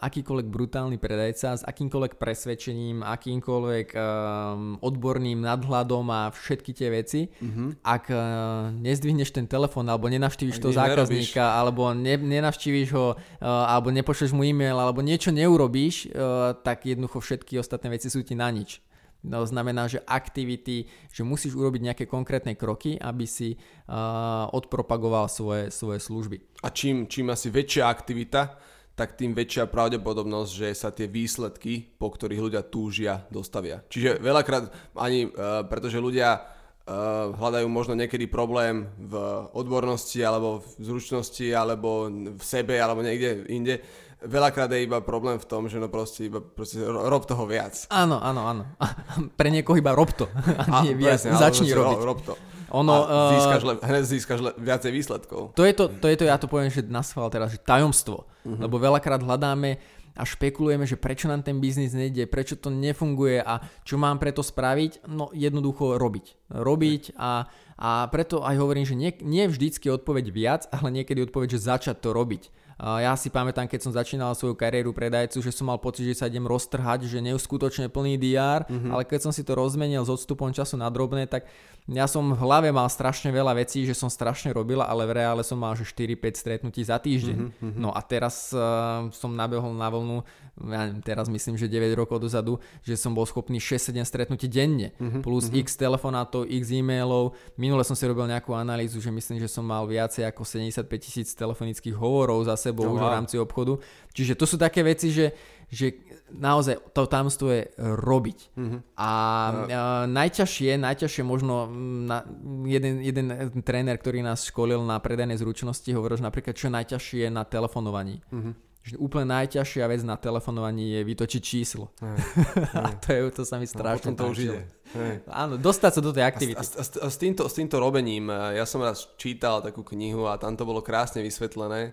akýkoľvek 0.00 0.48
brutálny 0.48 0.96
predajca 0.96 1.60
s 1.60 1.62
akýmkoľvek 1.68 2.16
presvedčením, 2.16 3.04
akýmkoľvek 3.04 3.92
um, 3.92 4.80
odborným 4.80 5.44
nadhľadom 5.44 6.08
a 6.08 6.32
všetky 6.32 6.72
tie 6.72 6.88
veci. 6.88 7.28
Uh-huh. 7.28 7.76
Ak 7.84 8.08
uh, 8.08 8.72
nezdvihneš 8.72 9.36
ten 9.36 9.44
telefón 9.44 9.92
alebo 9.92 10.08
nenavštíviš 10.08 10.64
toho 10.64 10.72
zákazníka 10.72 11.44
nerobíš. 11.44 11.60
alebo 11.60 11.82
ne, 11.92 12.14
nenavštíviš 12.16 12.88
ho 12.96 13.12
uh, 13.12 13.16
alebo 13.44 13.92
nepošleš 13.92 14.32
mu 14.32 14.48
e-mail 14.48 14.80
alebo 14.80 15.04
niečo 15.04 15.28
neurobíš, 15.28 16.08
uh, 16.08 16.56
tak 16.64 16.88
jednoducho 16.88 17.20
všetky 17.20 17.60
ostatné 17.60 17.92
veci 17.92 18.08
sú 18.08 18.24
ti 18.24 18.32
na 18.32 18.48
nič. 18.48 18.80
No, 19.26 19.42
znamená, 19.42 19.90
že 19.90 19.98
aktivity, 20.06 20.86
že 21.10 21.26
musíš 21.26 21.58
urobiť 21.58 21.90
nejaké 21.90 22.04
konkrétne 22.06 22.54
kroky, 22.54 22.94
aby 22.94 23.26
si 23.26 23.58
uh, 23.58 24.46
odpropagoval 24.54 25.26
svoje, 25.26 25.74
svoje 25.74 25.98
služby. 25.98 26.38
A 26.62 26.70
čím, 26.70 27.10
čím 27.10 27.34
asi 27.34 27.50
väčšia 27.50 27.90
aktivita, 27.90 28.54
tak 28.94 29.18
tým 29.18 29.34
väčšia 29.34 29.66
pravdepodobnosť, 29.66 30.50
že 30.54 30.68
sa 30.70 30.94
tie 30.94 31.10
výsledky, 31.10 31.98
po 31.98 32.14
ktorých 32.14 32.44
ľudia 32.46 32.62
túžia, 32.66 33.26
dostavia. 33.30 33.82
Čiže 33.90 34.22
veľakrát 34.22 34.94
ani, 34.94 35.26
uh, 35.26 35.66
pretože 35.66 35.98
ľudia 35.98 36.38
uh, 36.38 37.34
hľadajú 37.34 37.66
možno 37.66 37.98
niekedy 37.98 38.30
problém 38.30 38.86
v 39.02 39.14
odbornosti, 39.50 40.22
alebo 40.22 40.62
v 40.62 40.78
zručnosti, 40.78 41.46
alebo 41.50 42.06
v 42.38 42.42
sebe, 42.42 42.78
alebo 42.78 43.02
niekde 43.02 43.50
inde, 43.50 43.82
veľakrát 44.22 44.70
je 44.74 44.82
iba 44.82 44.98
problém 44.98 45.38
v 45.38 45.46
tom, 45.46 45.70
že 45.70 45.78
no 45.78 45.86
proste 45.86 46.26
iba 46.26 46.42
proste 46.42 46.82
rob 46.86 47.22
toho 47.24 47.46
viac. 47.46 47.86
Áno, 47.90 48.18
áno, 48.18 48.46
áno. 48.46 48.62
Pre 49.38 49.48
niekoho 49.50 49.78
iba 49.78 49.94
rob 49.94 50.10
to. 50.14 50.26
A 50.74 50.82
nie 50.82 50.94
viac. 50.98 51.22
Presne, 51.22 51.38
Začni 51.38 51.70
robiť. 51.70 51.98
Rob 52.02 52.20
to. 52.22 52.34
Ono, 52.68 52.92
a 52.92 53.32
získaš, 53.32 53.62
le, 53.64 53.74
hneď 53.80 54.04
získaš 54.04 54.40
le, 54.44 54.50
viacej 54.60 54.92
výsledkov. 54.92 55.56
To 55.56 55.64
je 55.64 55.72
to, 55.72 55.88
to 55.88 56.04
je 56.04 56.20
to, 56.20 56.24
ja 56.28 56.36
to 56.36 56.52
poviem, 56.52 56.68
že 56.68 56.84
na 56.84 57.00
teraz, 57.32 57.56
že 57.56 57.64
tajomstvo. 57.64 58.28
Uh-huh. 58.28 58.60
Lebo 58.60 58.76
veľakrát 58.76 59.24
hľadáme 59.24 59.80
a 60.18 60.22
špekulujeme, 60.26 60.84
že 60.84 61.00
prečo 61.00 61.30
nám 61.30 61.46
ten 61.46 61.62
biznis 61.62 61.94
nejde, 61.94 62.26
prečo 62.28 62.60
to 62.60 62.68
nefunguje 62.68 63.40
a 63.40 63.62
čo 63.88 63.96
mám 63.96 64.20
preto 64.20 64.44
spraviť, 64.44 65.08
no 65.08 65.32
jednoducho 65.32 65.96
robiť. 65.96 66.50
Robiť 66.52 67.16
a, 67.16 67.46
a 67.78 67.90
preto 68.10 68.42
aj 68.42 68.58
hovorím, 68.58 68.84
že 68.84 68.98
nie, 68.98 69.14
nie 69.22 69.48
vždycky 69.48 69.88
odpoveď 69.88 70.26
viac, 70.28 70.62
ale 70.68 70.92
niekedy 70.92 71.24
odpoveď, 71.24 71.56
že 71.56 71.72
začať 71.72 72.04
to 72.04 72.10
robiť. 72.12 72.52
Ja 72.78 73.18
si 73.18 73.26
pamätám, 73.26 73.66
keď 73.66 73.80
som 73.82 73.90
začínal 73.90 74.38
svoju 74.38 74.54
kariéru 74.54 74.94
predajcu, 74.94 75.42
že 75.42 75.50
som 75.50 75.66
mal 75.66 75.82
pocit, 75.82 76.06
že 76.06 76.22
sa 76.22 76.30
idem 76.30 76.46
roztrhať, 76.46 77.10
že 77.10 77.18
neuskutočne 77.18 77.90
plný 77.90 78.14
DR, 78.22 78.62
mm-hmm. 78.70 78.94
ale 78.94 79.02
keď 79.02 79.26
som 79.26 79.32
si 79.34 79.42
to 79.42 79.58
rozmenil 79.58 80.06
s 80.06 80.10
odstupom 80.14 80.54
času 80.54 80.78
na 80.78 80.86
drobné, 80.86 81.26
tak 81.26 81.50
ja 81.88 82.04
som 82.04 82.20
v 82.20 82.36
hlave 82.36 82.68
mal 82.68 82.84
strašne 82.92 83.32
veľa 83.32 83.64
vecí, 83.64 83.88
že 83.88 83.96
som 83.96 84.12
strašne 84.12 84.52
robila, 84.52 84.84
ale 84.84 85.08
v 85.08 85.24
reále 85.24 85.40
som 85.40 85.56
mal 85.56 85.72
že 85.72 85.88
4-5 85.88 86.36
stretnutí 86.36 86.84
za 86.84 87.00
týždeň. 87.00 87.38
Mm-hmm. 87.40 87.80
No 87.80 87.96
a 87.96 88.04
teraz 88.04 88.52
uh, 88.52 89.08
som 89.08 89.32
nabehol 89.32 89.72
na 89.72 89.88
vlnu, 89.88 90.20
ja 90.68 90.92
teraz 91.00 91.32
myslím, 91.32 91.56
že 91.56 91.64
9 91.64 91.96
rokov 91.96 92.20
dozadu, 92.20 92.60
že 92.84 92.92
som 92.92 93.16
bol 93.16 93.24
schopný 93.24 93.56
6-7 93.56 94.04
stretnutí 94.04 94.52
denne, 94.52 94.92
mm-hmm. 95.00 95.24
plus 95.24 95.48
mm-hmm. 95.48 95.64
x 95.64 95.80
telefonátov, 95.80 96.44
x 96.44 96.76
e-mailov. 96.76 97.32
Minule 97.56 97.80
som 97.88 97.96
si 97.96 98.04
robil 98.04 98.28
nejakú 98.28 98.52
analýzu, 98.52 99.00
že 99.00 99.08
myslím, 99.08 99.40
že 99.40 99.48
som 99.48 99.64
mal 99.64 99.88
viacej 99.88 100.28
ako 100.28 100.44
75 100.44 100.84
tisíc 101.00 101.32
telefonických 101.32 101.96
hovorov 101.96 102.44
za 102.44 102.60
sebou 102.60 102.84
oh, 102.84 103.00
už 103.00 103.00
v 103.00 103.12
rámci 103.16 103.40
obchodu. 103.40 103.80
Čiže 104.12 104.36
to 104.36 104.44
sú 104.44 104.60
také 104.60 104.84
veci, 104.84 105.08
že, 105.08 105.32
že 105.68 106.00
naozaj 106.32 106.80
to 106.92 107.08
tamstvo 107.08 107.48
je 107.52 107.62
robiť. 107.78 108.38
Mm-hmm. 108.56 108.80
A 108.96 109.10
uh, 109.50 110.04
najťažšie, 110.08 110.80
najťažšie 110.80 111.22
možno 111.24 111.68
na, 112.04 112.24
jeden, 112.64 113.00
jeden 113.00 113.32
tréner, 113.64 113.96
ktorý 113.96 114.24
nás 114.24 114.48
školil 114.48 114.80
na 114.84 115.00
predajnej 115.00 115.40
zručnosti, 115.40 115.88
hovoril, 115.92 116.20
že 116.20 116.28
napríklad 116.28 116.56
čo 116.56 116.68
najťažšie 116.72 117.28
je 117.28 117.30
na 117.32 117.44
telefonovaní. 117.44 118.20
Mm-hmm 118.32 118.68
že 118.88 118.96
úplne 118.96 119.28
najťažšia 119.36 119.84
vec 119.84 120.00
na 120.00 120.16
telefonovaní 120.16 120.96
je 120.96 121.00
vytočiť 121.04 121.42
číslo. 121.44 121.92
Hey, 122.00 122.16
hey. 122.72 122.80
a 122.80 122.88
to, 122.96 123.08
je, 123.12 123.20
to 123.36 123.42
sa 123.44 123.60
mi 123.60 123.68
no, 123.68 123.72
strašne 123.76 124.10
no, 124.14 124.16
to 124.16 124.24
už 124.32 124.38
ide. 124.48 124.60
Hey. 124.96 125.20
Áno, 125.28 125.60
dostať 125.60 125.92
sa 125.92 126.00
do 126.00 126.12
tej 126.16 126.24
aktivity. 126.24 126.56
A, 126.56 126.64
a, 126.64 126.80
a, 126.80 126.84
a 127.04 127.08
s, 127.12 127.16
týmto, 127.20 127.44
s 127.44 127.54
týmto 127.58 127.76
robením, 127.76 128.32
e, 128.32 128.56
ja 128.56 128.64
som 128.64 128.80
raz 128.80 129.12
čítal 129.20 129.60
takú 129.60 129.84
knihu 129.92 130.24
a 130.24 130.40
tam 130.40 130.56
to 130.56 130.64
bolo 130.64 130.80
krásne 130.80 131.20
vysvetlené. 131.20 131.92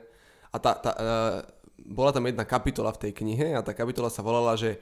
A 0.55 0.57
tá, 0.61 0.71
tá, 0.79 0.91
uh, 0.95 1.43
bola 1.85 2.09
tam 2.09 2.25
jedna 2.25 2.43
kapitola 2.43 2.89
v 2.91 3.07
tej 3.07 3.11
knihe 3.13 3.53
a 3.53 3.61
tá 3.61 3.71
kapitola 3.77 4.09
sa 4.09 4.25
volala, 4.25 4.57
že 4.57 4.81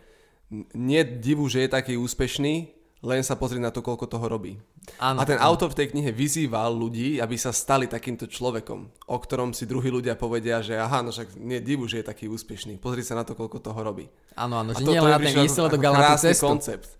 nie 0.74 1.04
divu, 1.04 1.52
že 1.52 1.68
je 1.68 1.70
taký 1.76 1.94
úspešný, 2.00 2.72
len 3.04 3.20
sa 3.20 3.36
pozrieť 3.36 3.62
na 3.68 3.72
to, 3.76 3.84
koľko 3.84 4.08
toho 4.08 4.26
robí. 4.32 4.56
Áno, 5.00 5.20
a 5.20 5.28
ten 5.28 5.36
áno. 5.36 5.52
autor 5.52 5.76
v 5.76 5.84
tej 5.84 5.88
knihe 5.92 6.16
vyzýval 6.16 6.72
ľudí, 6.72 7.20
aby 7.20 7.36
sa 7.36 7.52
stali 7.52 7.88
takýmto 7.88 8.32
človekom, 8.32 8.80
o 9.12 9.18
ktorom 9.20 9.52
si 9.52 9.68
druhí 9.68 9.92
ľudia 9.92 10.16
povedia, 10.16 10.64
že 10.64 10.80
aha, 10.80 11.04
no 11.04 11.12
však 11.12 11.36
nie 11.36 11.60
divu, 11.60 11.84
že 11.88 12.00
je 12.00 12.06
taký 12.08 12.32
úspešný. 12.32 12.80
Pozri 12.80 13.04
sa 13.04 13.20
na 13.20 13.28
to, 13.28 13.36
koľko 13.36 13.60
toho 13.60 13.80
robí. 13.84 14.08
Áno, 14.40 14.64
áno, 14.64 14.72
že 14.72 14.88
nie 14.88 15.04
len 15.04 15.12
na 15.12 15.20
ten 15.20 15.36
výsledok, 15.36 15.80
ale 15.84 15.96
na 16.00 16.16
tú 16.16 16.24
cestu. 16.24 16.48
koncept 16.48 16.96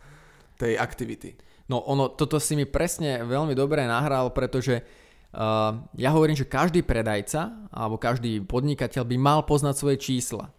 tej 0.60 0.76
aktivity. 0.76 1.40
No 1.72 1.80
ono, 1.88 2.12
toto 2.12 2.36
si 2.44 2.60
mi 2.60 2.68
presne 2.68 3.24
veľmi 3.24 3.56
dobre 3.56 3.88
nahral, 3.88 4.36
pretože 4.36 4.84
ja 5.98 6.10
hovorím, 6.14 6.38
že 6.38 6.46
každý 6.46 6.86
predajca 6.86 7.70
alebo 7.74 7.98
každý 7.98 8.46
podnikateľ 8.46 9.04
by 9.04 9.18
mal 9.18 9.40
poznať 9.50 9.76
svoje 9.76 9.98
čísla. 9.98 10.54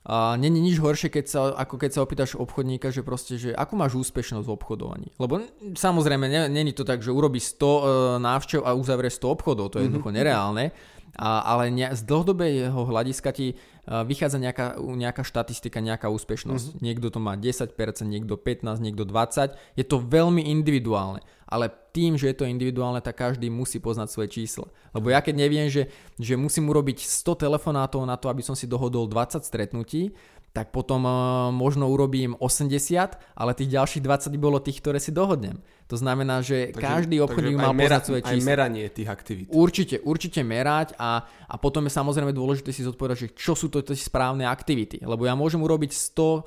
A 0.00 0.32
není 0.40 0.64
nič 0.64 0.80
horšie, 0.80 1.12
keď 1.12 1.24
sa, 1.28 1.40
ako 1.52 1.76
keď 1.76 1.90
sa 1.92 2.00
opýtaš 2.00 2.32
obchodníka, 2.32 2.88
že 2.88 3.04
proste, 3.04 3.36
že 3.36 3.52
ako 3.52 3.76
máš 3.76 3.92
úspešnosť 4.00 4.48
v 4.48 4.54
obchodovaní. 4.56 5.08
Lebo 5.20 5.44
samozrejme, 5.76 6.48
není 6.48 6.72
to 6.72 6.88
tak, 6.88 7.04
že 7.04 7.12
urobí 7.12 7.36
100 7.36 7.60
e, 7.60 7.80
návštev 8.24 8.64
a 8.64 8.72
uzavrie 8.72 9.12
100 9.12 9.20
obchodov, 9.28 9.68
to 9.68 9.76
je 9.76 9.84
mm-hmm. 9.84 9.86
jednoducho 9.92 10.10
nereálne. 10.16 10.72
Ale 11.20 11.68
ne, 11.68 11.92
z 11.92 12.00
dlhodobého 12.08 12.88
hľadiska 12.88 13.28
ti 13.36 13.60
vychádza 13.84 14.40
nejaká, 14.40 14.80
nejaká 14.80 15.20
štatistika, 15.20 15.84
nejaká 15.84 16.08
úspešnosť. 16.08 16.66
Mm-hmm. 16.72 16.80
Niekto 16.80 17.06
to 17.12 17.20
má 17.20 17.36
10%, 17.36 17.76
niekto 18.08 18.40
15%, 18.40 18.80
niekto 18.80 19.04
20%. 19.04 19.52
Je 19.76 19.84
to 19.84 20.00
veľmi 20.00 20.48
individuálne 20.48 21.20
ale 21.50 21.66
tým, 21.90 22.14
že 22.14 22.30
je 22.30 22.36
to 22.38 22.46
individuálne, 22.46 23.02
tak 23.02 23.18
každý 23.18 23.50
musí 23.50 23.82
poznať 23.82 24.08
svoje 24.14 24.28
čísla. 24.30 24.70
Lebo 24.94 25.10
ja 25.10 25.18
keď 25.18 25.34
neviem, 25.34 25.66
že, 25.66 25.90
že 26.14 26.38
musím 26.38 26.70
urobiť 26.70 27.02
100 27.02 27.42
telefonátov 27.42 28.06
na 28.06 28.14
to, 28.14 28.30
aby 28.30 28.46
som 28.46 28.54
si 28.54 28.70
dohodol 28.70 29.10
20 29.10 29.42
stretnutí, 29.42 30.14
tak 30.50 30.74
potom 30.74 31.06
uh, 31.06 31.48
možno 31.54 31.86
urobím 31.86 32.34
80, 32.34 33.38
ale 33.38 33.50
tých 33.54 33.70
ďalších 33.70 34.02
20 34.02 34.34
bolo 34.34 34.58
tých, 34.58 34.82
ktoré 34.82 34.98
si 34.98 35.14
dohodnem. 35.14 35.62
To 35.86 35.98
znamená, 35.98 36.38
že 36.42 36.70
takže, 36.70 36.86
každý 36.86 37.16
obchodník 37.18 37.58
mal 37.58 37.74
mera, 37.74 37.98
poznať 37.98 38.02
svoje 38.06 38.22
čísla. 38.22 38.38
Aj 38.38 38.46
meranie 38.46 38.84
tých 38.90 39.10
aktivít. 39.10 39.46
Určite, 39.50 39.98
určite 40.06 40.42
merať 40.46 40.94
a, 40.98 41.26
a 41.26 41.54
potom 41.58 41.82
je 41.86 41.92
samozrejme 41.94 42.30
dôležité 42.30 42.70
si 42.70 42.86
zodpovedať, 42.86 43.16
že 43.26 43.28
čo 43.34 43.58
sú 43.58 43.70
to 43.70 43.82
tie 43.82 43.98
správne 43.98 44.46
aktivity. 44.46 45.02
Lebo 45.02 45.26
ja 45.26 45.34
môžem 45.34 45.58
urobiť 45.58 45.90
100 45.90 46.18
uh, 46.18 46.34
e, 46.38 46.42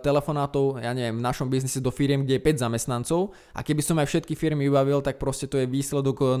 telefonátov, 0.00 0.80
ja 0.80 0.96
neviem, 0.96 1.20
v 1.20 1.24
našom 1.24 1.52
biznise 1.52 1.84
do 1.84 1.92
firiem, 1.92 2.24
kde 2.24 2.40
je 2.40 2.42
5 2.44 2.64
zamestnancov 2.64 3.36
a 3.52 3.60
keby 3.60 3.84
som 3.84 4.00
aj 4.00 4.08
všetky 4.08 4.32
firmy 4.32 4.64
vybavil, 4.68 5.04
tak 5.04 5.20
proste 5.20 5.44
to 5.44 5.60
je 5.60 5.68
výsledok 5.68 6.40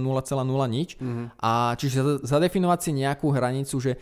nič. 0.72 0.96
Mm-hmm. 0.96 1.26
A 1.44 1.76
čiže 1.76 2.24
zadefinovať 2.24 2.78
si 2.88 2.90
nejakú 2.96 3.36
hranicu, 3.36 3.76
že 3.84 4.00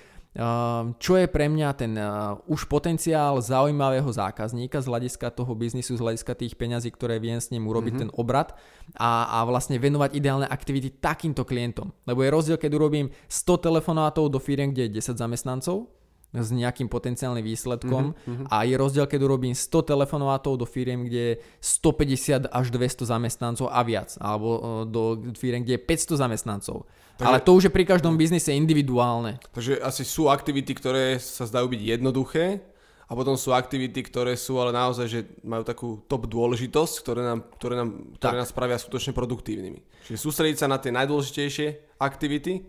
čo 0.98 1.14
je 1.14 1.30
pre 1.30 1.46
mňa 1.46 1.68
ten 1.78 1.94
uh, 1.94 2.34
už 2.50 2.66
potenciál 2.66 3.38
zaujímavého 3.38 4.10
zákazníka 4.10 4.82
z 4.82 4.90
hľadiska 4.90 5.30
toho 5.30 5.54
biznisu, 5.54 5.94
z 5.94 6.02
hľadiska 6.02 6.34
tých 6.34 6.58
peňazí, 6.58 6.90
ktoré 6.90 7.22
viem 7.22 7.38
s 7.38 7.54
ním 7.54 7.70
urobiť 7.70 7.94
mm-hmm. 7.94 8.10
ten 8.10 8.18
obrad 8.18 8.50
a, 8.98 9.30
a 9.30 9.46
vlastne 9.46 9.78
venovať 9.78 10.18
ideálne 10.18 10.50
aktivity 10.50 10.90
takýmto 10.98 11.46
klientom. 11.46 11.94
Lebo 12.02 12.26
je 12.26 12.34
rozdiel, 12.34 12.58
keď 12.58 12.70
urobím 12.74 13.14
100 13.30 13.62
telefonátov 13.62 14.26
do 14.26 14.42
firiem, 14.42 14.74
kde 14.74 14.90
je 14.90 14.98
10 14.98 15.22
zamestnancov, 15.22 15.86
s 16.34 16.50
nejakým 16.50 16.90
potenciálnym 16.90 17.46
výsledkom 17.46 18.10
mm-hmm. 18.10 18.50
a 18.50 18.66
je 18.66 18.74
rozdiel, 18.74 19.06
keď 19.06 19.20
urobím 19.22 19.54
100 19.54 19.94
telefonátov 19.94 20.58
do 20.58 20.66
firiem, 20.66 21.06
kde 21.06 21.22
je 21.22 21.34
150 21.62 22.50
až 22.50 22.66
200 22.74 23.06
zamestnancov 23.06 23.70
a 23.70 23.80
viac, 23.86 24.18
alebo 24.18 24.82
do 24.82 25.30
firiem, 25.38 25.62
kde 25.62 25.78
je 25.78 25.82
500 25.86 26.22
zamestnancov. 26.26 26.90
Takže, 27.14 27.30
Ale 27.30 27.38
to 27.38 27.54
už 27.54 27.70
je 27.70 27.72
pri 27.72 27.86
každom 27.86 28.18
biznise 28.18 28.50
individuálne. 28.50 29.38
Takže 29.54 29.78
asi 29.78 30.02
sú 30.02 30.26
aktivity, 30.26 30.74
ktoré 30.74 31.22
sa 31.22 31.46
zdajú 31.46 31.70
byť 31.70 31.80
jednoduché 31.94 32.74
A 33.04 33.12
potom 33.12 33.36
sú 33.36 33.52
aktivity, 33.52 34.00
ktoré 34.00 34.32
sú 34.32 34.56
ale 34.56 34.72
naozaj, 34.72 35.06
že 35.06 35.20
majú 35.44 35.60
takú 35.60 35.88
top 36.08 36.24
dôležitosť, 36.24 36.94
ktoré 37.04 37.20
nám, 37.20 37.40
ktoré 37.60 37.74
nám, 37.76 37.88
ktoré 38.16 38.34
nás 38.40 38.48
spravia 38.48 38.80
skutočne 38.80 39.12
produktívnymi. 39.12 40.08
Čiže 40.08 40.18
sústrediť 40.24 40.64
sa 40.64 40.72
na 40.72 40.80
tie 40.80 40.88
najdôležitejšie 40.88 42.00
aktivity, 42.00 42.64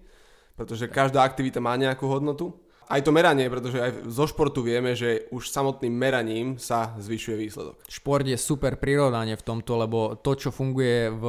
pretože 0.60 0.92
každá 0.92 1.24
aktivita 1.24 1.64
má 1.64 1.80
nejakú 1.80 2.04
hodnotu 2.12 2.52
aj 2.86 3.02
to 3.02 3.12
meranie, 3.12 3.50
pretože 3.50 3.82
aj 3.82 3.92
zo 4.06 4.26
športu 4.30 4.62
vieme, 4.62 4.94
že 4.94 5.26
už 5.34 5.50
samotným 5.50 5.90
meraním 5.90 6.48
sa 6.62 6.94
zvyšuje 7.02 7.36
výsledok. 7.38 7.76
Šport 7.90 8.26
je 8.26 8.38
super 8.38 8.78
prirovnanie 8.78 9.34
v 9.34 9.46
tomto, 9.46 9.74
lebo 9.82 10.14
to, 10.22 10.38
čo 10.38 10.50
funguje 10.54 11.10
v 11.10 11.26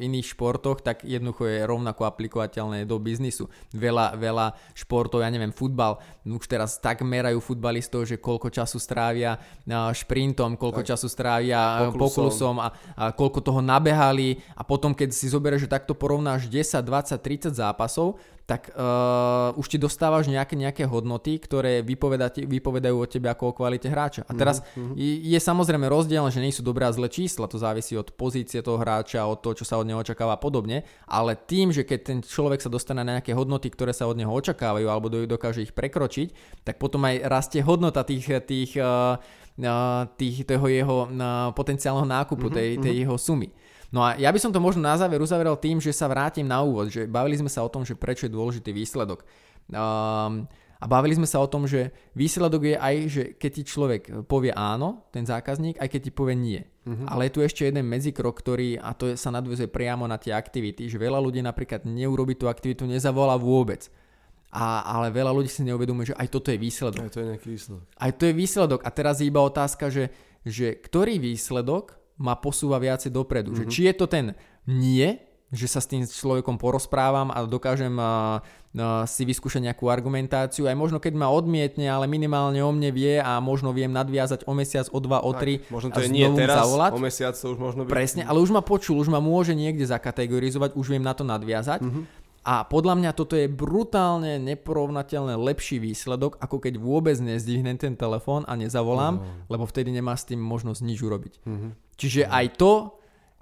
iných 0.00 0.32
športoch, 0.32 0.80
tak 0.80 1.04
jednoducho 1.04 1.44
je 1.44 1.68
rovnako 1.68 2.08
aplikovateľné 2.08 2.88
do 2.88 2.96
biznisu. 2.96 3.52
Veľa, 3.76 4.16
veľa 4.16 4.56
športov, 4.72 5.20
ja 5.20 5.28
neviem, 5.28 5.52
futbal, 5.52 6.00
už 6.24 6.48
teraz 6.48 6.80
tak 6.80 7.04
merajú 7.04 7.40
futbalistov, 7.40 8.08
že 8.08 8.16
koľko 8.16 8.48
času 8.48 8.80
strávia 8.80 9.36
šprintom, 9.68 10.56
koľko 10.56 10.82
tak. 10.84 10.96
času 10.96 11.08
strávia 11.08 11.88
poklusom, 11.92 11.98
poklusom 12.00 12.56
a, 12.64 12.68
a 12.96 13.04
koľko 13.12 13.40
toho 13.44 13.60
nabehali 13.60 14.40
a 14.56 14.64
potom, 14.64 14.96
keď 14.96 15.12
si 15.12 15.28
zoberieš, 15.28 15.68
že 15.68 15.72
takto 15.72 15.92
porovnáš 15.92 16.48
10, 16.48 16.80
20, 16.80 17.20
30 17.20 17.52
zápasov, 17.52 18.16
tak 18.48 18.72
uh, 18.72 19.52
už 19.60 19.68
ti 19.68 19.76
dostávaš 19.76 20.24
nejaké, 20.24 20.56
nejaké 20.56 20.88
hodnoty, 20.88 21.36
ktoré 21.36 21.84
vypovedajú 21.84 22.96
o 22.96 23.04
tebe 23.04 23.28
ako 23.28 23.52
o 23.52 23.56
kvalite 23.60 23.92
hráča. 23.92 24.24
A 24.24 24.32
teraz 24.32 24.64
mm-hmm. 24.72 24.96
je, 24.96 25.36
je 25.36 25.36
samozrejme 25.36 25.84
rozdiel, 25.84 26.24
že 26.32 26.40
nie 26.40 26.48
sú 26.48 26.64
dobré 26.64 26.88
a 26.88 26.96
zlé 26.96 27.12
čísla, 27.12 27.44
to 27.44 27.60
závisí 27.60 27.92
od 27.92 28.08
pozície 28.16 28.64
toho 28.64 28.80
hráča, 28.80 29.28
od 29.28 29.44
toho, 29.44 29.52
čo 29.52 29.68
sa 29.68 29.76
od 29.76 29.84
neho 29.84 30.00
očakáva 30.00 30.32
a 30.32 30.40
podobne, 30.40 30.88
ale 31.04 31.36
tým, 31.36 31.76
že 31.76 31.84
keď 31.84 32.00
ten 32.00 32.18
človek 32.24 32.64
sa 32.64 32.72
dostane 32.72 33.04
na 33.04 33.20
nejaké 33.20 33.36
hodnoty, 33.36 33.68
ktoré 33.68 33.92
sa 33.92 34.08
od 34.08 34.16
neho 34.16 34.32
očakávajú 34.32 34.88
alebo 34.88 35.12
dokáže 35.28 35.68
ich 35.68 35.76
prekročiť, 35.76 36.64
tak 36.64 36.80
potom 36.80 37.04
aj 37.04 37.28
rastie 37.28 37.60
hodnota 37.60 38.00
tých, 38.00 38.32
tých, 38.48 38.80
uh, 38.80 39.20
tých 40.16 40.48
toho 40.48 40.72
jeho 40.72 40.96
uh, 41.04 41.52
potenciálneho 41.52 42.08
nákupu, 42.08 42.48
mm-hmm. 42.48 42.56
tej, 42.56 42.68
tej 42.80 42.94
mhm. 42.96 43.00
jeho 43.04 43.16
sumy. 43.20 43.52
No 43.88 44.04
a 44.04 44.20
ja 44.20 44.28
by 44.28 44.36
som 44.36 44.52
to 44.52 44.60
možno 44.60 44.84
na 44.84 45.00
záver 45.00 45.16
uzaveral 45.20 45.56
tým, 45.56 45.80
že 45.80 45.96
sa 45.96 46.08
vrátim 46.12 46.44
na 46.44 46.60
úvod, 46.60 46.92
že 46.92 47.08
bavili 47.08 47.40
sme 47.40 47.48
sa 47.48 47.64
o 47.64 47.72
tom, 47.72 47.88
že 47.88 47.96
prečo 47.96 48.28
je 48.28 48.36
dôležitý 48.36 48.68
výsledok. 48.68 49.24
Um, 49.72 50.44
a 50.78 50.84
bavili 50.86 51.18
sme 51.18 51.26
sa 51.26 51.42
o 51.42 51.50
tom, 51.50 51.66
že 51.66 51.90
výsledok 52.14 52.62
je 52.62 52.76
aj, 52.78 52.94
že 53.10 53.22
keď 53.34 53.50
ti 53.50 53.62
človek 53.66 54.02
povie 54.30 54.54
áno, 54.54 55.10
ten 55.10 55.26
zákazník, 55.26 55.74
aj 55.82 55.88
keď 55.90 56.00
ti 56.06 56.12
povie 56.14 56.38
nie. 56.38 56.62
Uh-huh. 56.86 57.02
Ale 57.10 57.26
je 57.26 57.34
tu 57.34 57.40
ešte 57.42 57.66
jeden 57.66 57.82
medzikrok, 57.90 58.38
ktorý, 58.38 58.78
a 58.78 58.94
to 58.94 59.10
je, 59.10 59.14
sa 59.18 59.34
nadvezuje 59.34 59.66
priamo 59.66 60.06
na 60.06 60.22
tie 60.22 60.30
aktivity, 60.30 60.86
že 60.86 61.02
veľa 61.02 61.18
ľudí 61.18 61.42
napríklad 61.42 61.82
neurobi 61.82 62.38
tú 62.38 62.46
aktivitu, 62.46 62.86
nezavolá 62.86 63.34
vôbec. 63.34 63.90
A, 64.54 64.86
ale 64.86 65.10
veľa 65.10 65.34
ľudí 65.34 65.50
si 65.50 65.66
neuvedomuje, 65.66 66.14
že 66.14 66.16
aj 66.16 66.28
toto 66.30 66.54
je 66.54 66.62
výsledok. 66.62 67.04
Aj 67.04 67.12
to 67.12 67.20
je 67.20 67.26
nejaký 67.26 67.48
výsledok. 67.52 67.82
Aj 67.98 68.12
to 68.14 68.22
je 68.24 68.32
výsledok. 68.32 68.80
A 68.86 68.90
teraz 68.94 69.14
je 69.18 69.26
iba 69.28 69.42
otázka, 69.42 69.90
že, 69.90 70.14
že 70.46 70.78
ktorý 70.78 71.18
výsledok 71.18 71.97
ma 72.18 72.34
posúva 72.34 72.82
viacej 72.82 73.14
dopredu. 73.14 73.54
Mm-hmm. 73.54 73.62
Že 73.62 73.64
mhm. 73.64 73.72
či 73.72 73.80
je 73.86 73.94
to 73.94 74.06
ten 74.10 74.26
nie, 74.68 75.08
že 75.48 75.64
sa 75.64 75.80
s 75.80 75.88
tým 75.88 76.04
človekom 76.04 76.60
porozprávam 76.60 77.32
a 77.32 77.40
dokážem 77.48 77.96
uh, 77.96 78.36
uh, 78.36 79.08
si 79.08 79.24
vyskúšať 79.24 79.64
nejakú 79.64 79.88
argumentáciu, 79.88 80.68
aj 80.68 80.76
možno 80.76 81.00
keď 81.00 81.16
ma 81.16 81.32
odmietne, 81.32 81.88
ale 81.88 82.04
minimálne 82.04 82.60
o 82.60 82.68
mne 82.68 82.92
vie 82.92 83.16
a 83.16 83.40
možno 83.40 83.72
viem 83.72 83.88
nadviazať 83.88 84.44
o 84.44 84.52
mesiac, 84.52 84.92
o 84.92 85.00
dva, 85.00 85.24
o 85.24 85.32
tri. 85.32 85.64
Tak, 85.64 85.72
možno 85.72 85.88
to 85.96 86.04
je 86.04 86.12
nie 86.12 86.28
teraz, 86.36 86.68
zavolať. 86.68 86.90
o 86.92 87.00
mesiac 87.00 87.32
to 87.32 87.46
už 87.56 87.58
možno 87.58 87.88
byť. 87.88 87.92
Presne, 87.92 88.22
ale 88.28 88.44
už 88.44 88.52
ma 88.52 88.60
počul, 88.60 89.00
už 89.00 89.08
ma 89.08 89.24
môže 89.24 89.56
niekde 89.56 89.88
zakategorizovať, 89.88 90.76
už 90.76 90.86
viem 90.92 91.04
na 91.04 91.16
to 91.16 91.24
nadviazať. 91.24 91.80
Mm-hmm. 91.80 92.27
A 92.46 92.64
podľa 92.64 92.94
mňa 92.96 93.10
toto 93.12 93.34
je 93.36 93.50
brutálne 93.50 94.40
neporovnateľné 94.40 95.36
lepší 95.36 95.82
výsledok, 95.82 96.40
ako 96.40 96.62
keď 96.62 96.80
vôbec 96.80 97.18
nezdvihnem 97.20 97.76
ten 97.76 97.94
telefón 97.98 98.46
a 98.48 98.56
nezavolám, 98.56 99.20
oh. 99.20 99.24
lebo 99.52 99.68
vtedy 99.68 99.92
nemá 99.92 100.16
s 100.16 100.24
tým 100.24 100.40
možnosť 100.40 100.80
nič 100.80 100.98
urobiť. 101.02 101.34
Mm-hmm. 101.44 101.70
Čiže 101.98 102.22
aj 102.30 102.46
to 102.56 102.98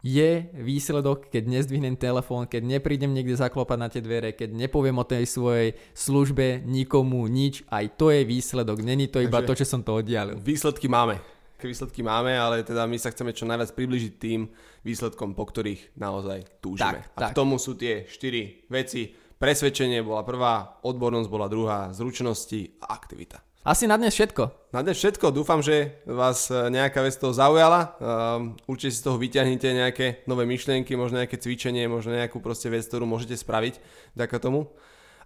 je 0.06 0.46
výsledok, 0.54 1.34
keď 1.34 1.50
nezdvihnem 1.50 1.98
telefón, 1.98 2.46
keď 2.46 2.78
neprídem 2.78 3.10
niekde 3.10 3.34
zaklopať 3.34 3.78
na 3.78 3.88
tie 3.90 3.98
dvere, 3.98 4.38
keď 4.38 4.54
nepoviem 4.54 4.94
o 5.02 5.08
tej 5.08 5.26
svojej 5.26 5.74
službe 5.98 6.62
nikomu 6.62 7.26
nič, 7.26 7.66
aj 7.66 7.98
to 7.98 8.14
je 8.14 8.22
výsledok. 8.22 8.86
Není 8.86 9.10
to 9.10 9.18
iba 9.18 9.42
Takže 9.42 9.48
to, 9.50 9.58
čo 9.58 9.66
som 9.66 9.80
to 9.82 9.98
oddialil. 9.98 10.38
Výsledky 10.38 10.86
máme 10.86 11.35
výsledky 11.64 12.04
máme, 12.04 12.36
ale 12.36 12.60
teda 12.60 12.84
my 12.84 13.00
sa 13.00 13.08
chceme 13.08 13.32
čo 13.32 13.48
najviac 13.48 13.72
približiť 13.72 14.12
tým 14.20 14.52
výsledkom, 14.84 15.32
po 15.32 15.48
ktorých 15.48 15.96
naozaj 15.96 16.60
túžime. 16.60 17.08
Tak, 17.16 17.16
a 17.16 17.18
tak. 17.24 17.30
k 17.32 17.38
tomu 17.40 17.56
sú 17.56 17.72
tie 17.78 18.04
štyri 18.04 18.68
veci. 18.68 19.16
Presvedčenie 19.36 20.00
bola 20.00 20.24
prvá, 20.24 20.80
odbornosť 20.84 21.28
bola 21.28 21.46
druhá, 21.48 21.92
zručnosti 21.92 22.80
a 22.80 22.92
aktivita. 22.92 23.40
Asi 23.66 23.90
na 23.90 23.98
dnes 23.98 24.14
všetko. 24.14 24.70
Na 24.70 24.80
dnes 24.86 24.94
všetko. 24.94 25.34
Dúfam, 25.34 25.58
že 25.58 25.98
vás 26.06 26.46
e, 26.54 26.70
nejaká 26.70 27.02
vec 27.02 27.18
toho 27.18 27.34
zaujala. 27.34 27.98
Um, 27.98 28.54
určite 28.70 28.94
si 28.94 29.02
z 29.02 29.10
toho 29.10 29.18
vyťahnete 29.18 29.68
nejaké 29.74 30.06
nové 30.30 30.46
myšlienky, 30.46 30.94
možno 30.94 31.18
nejaké 31.18 31.34
cvičenie, 31.34 31.90
možno 31.90 32.14
nejakú 32.14 32.38
proste 32.38 32.70
vec, 32.70 32.86
ktorú 32.86 33.10
môžete 33.10 33.34
spraviť 33.34 33.82
vďaka 34.14 34.36
tomu. 34.38 34.70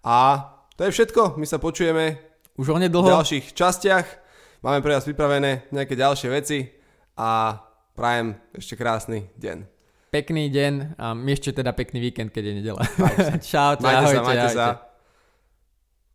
A 0.00 0.48
to 0.72 0.88
je 0.88 0.94
všetko. 0.96 1.36
My 1.36 1.44
sa 1.44 1.60
počujeme 1.60 2.16
už 2.56 2.72
onedlho 2.72 3.04
v 3.04 3.12
ďalších 3.12 3.46
častiach. 3.52 4.06
Máme 4.60 4.84
pre 4.84 4.92
vás 4.92 5.08
pripravené 5.08 5.64
nejaké 5.72 5.96
ďalšie 5.96 6.28
veci 6.28 6.68
a 7.16 7.56
prajem 7.96 8.36
ešte 8.52 8.76
krásny 8.76 9.32
deň. 9.40 9.64
Pekný 10.12 10.52
deň 10.52 11.00
a 11.00 11.16
my 11.16 11.32
ešte 11.32 11.56
teda 11.56 11.72
pekný 11.72 11.96
víkend, 11.96 12.28
keď 12.28 12.44
je 12.44 12.54
nedela. 12.60 12.84
Čau, 13.40 13.80
majte 13.80 13.96
ahojte, 14.04 14.20
sa, 14.20 14.28
majte 14.28 14.48
ahojte. 14.52 14.60
sa. 14.60 14.89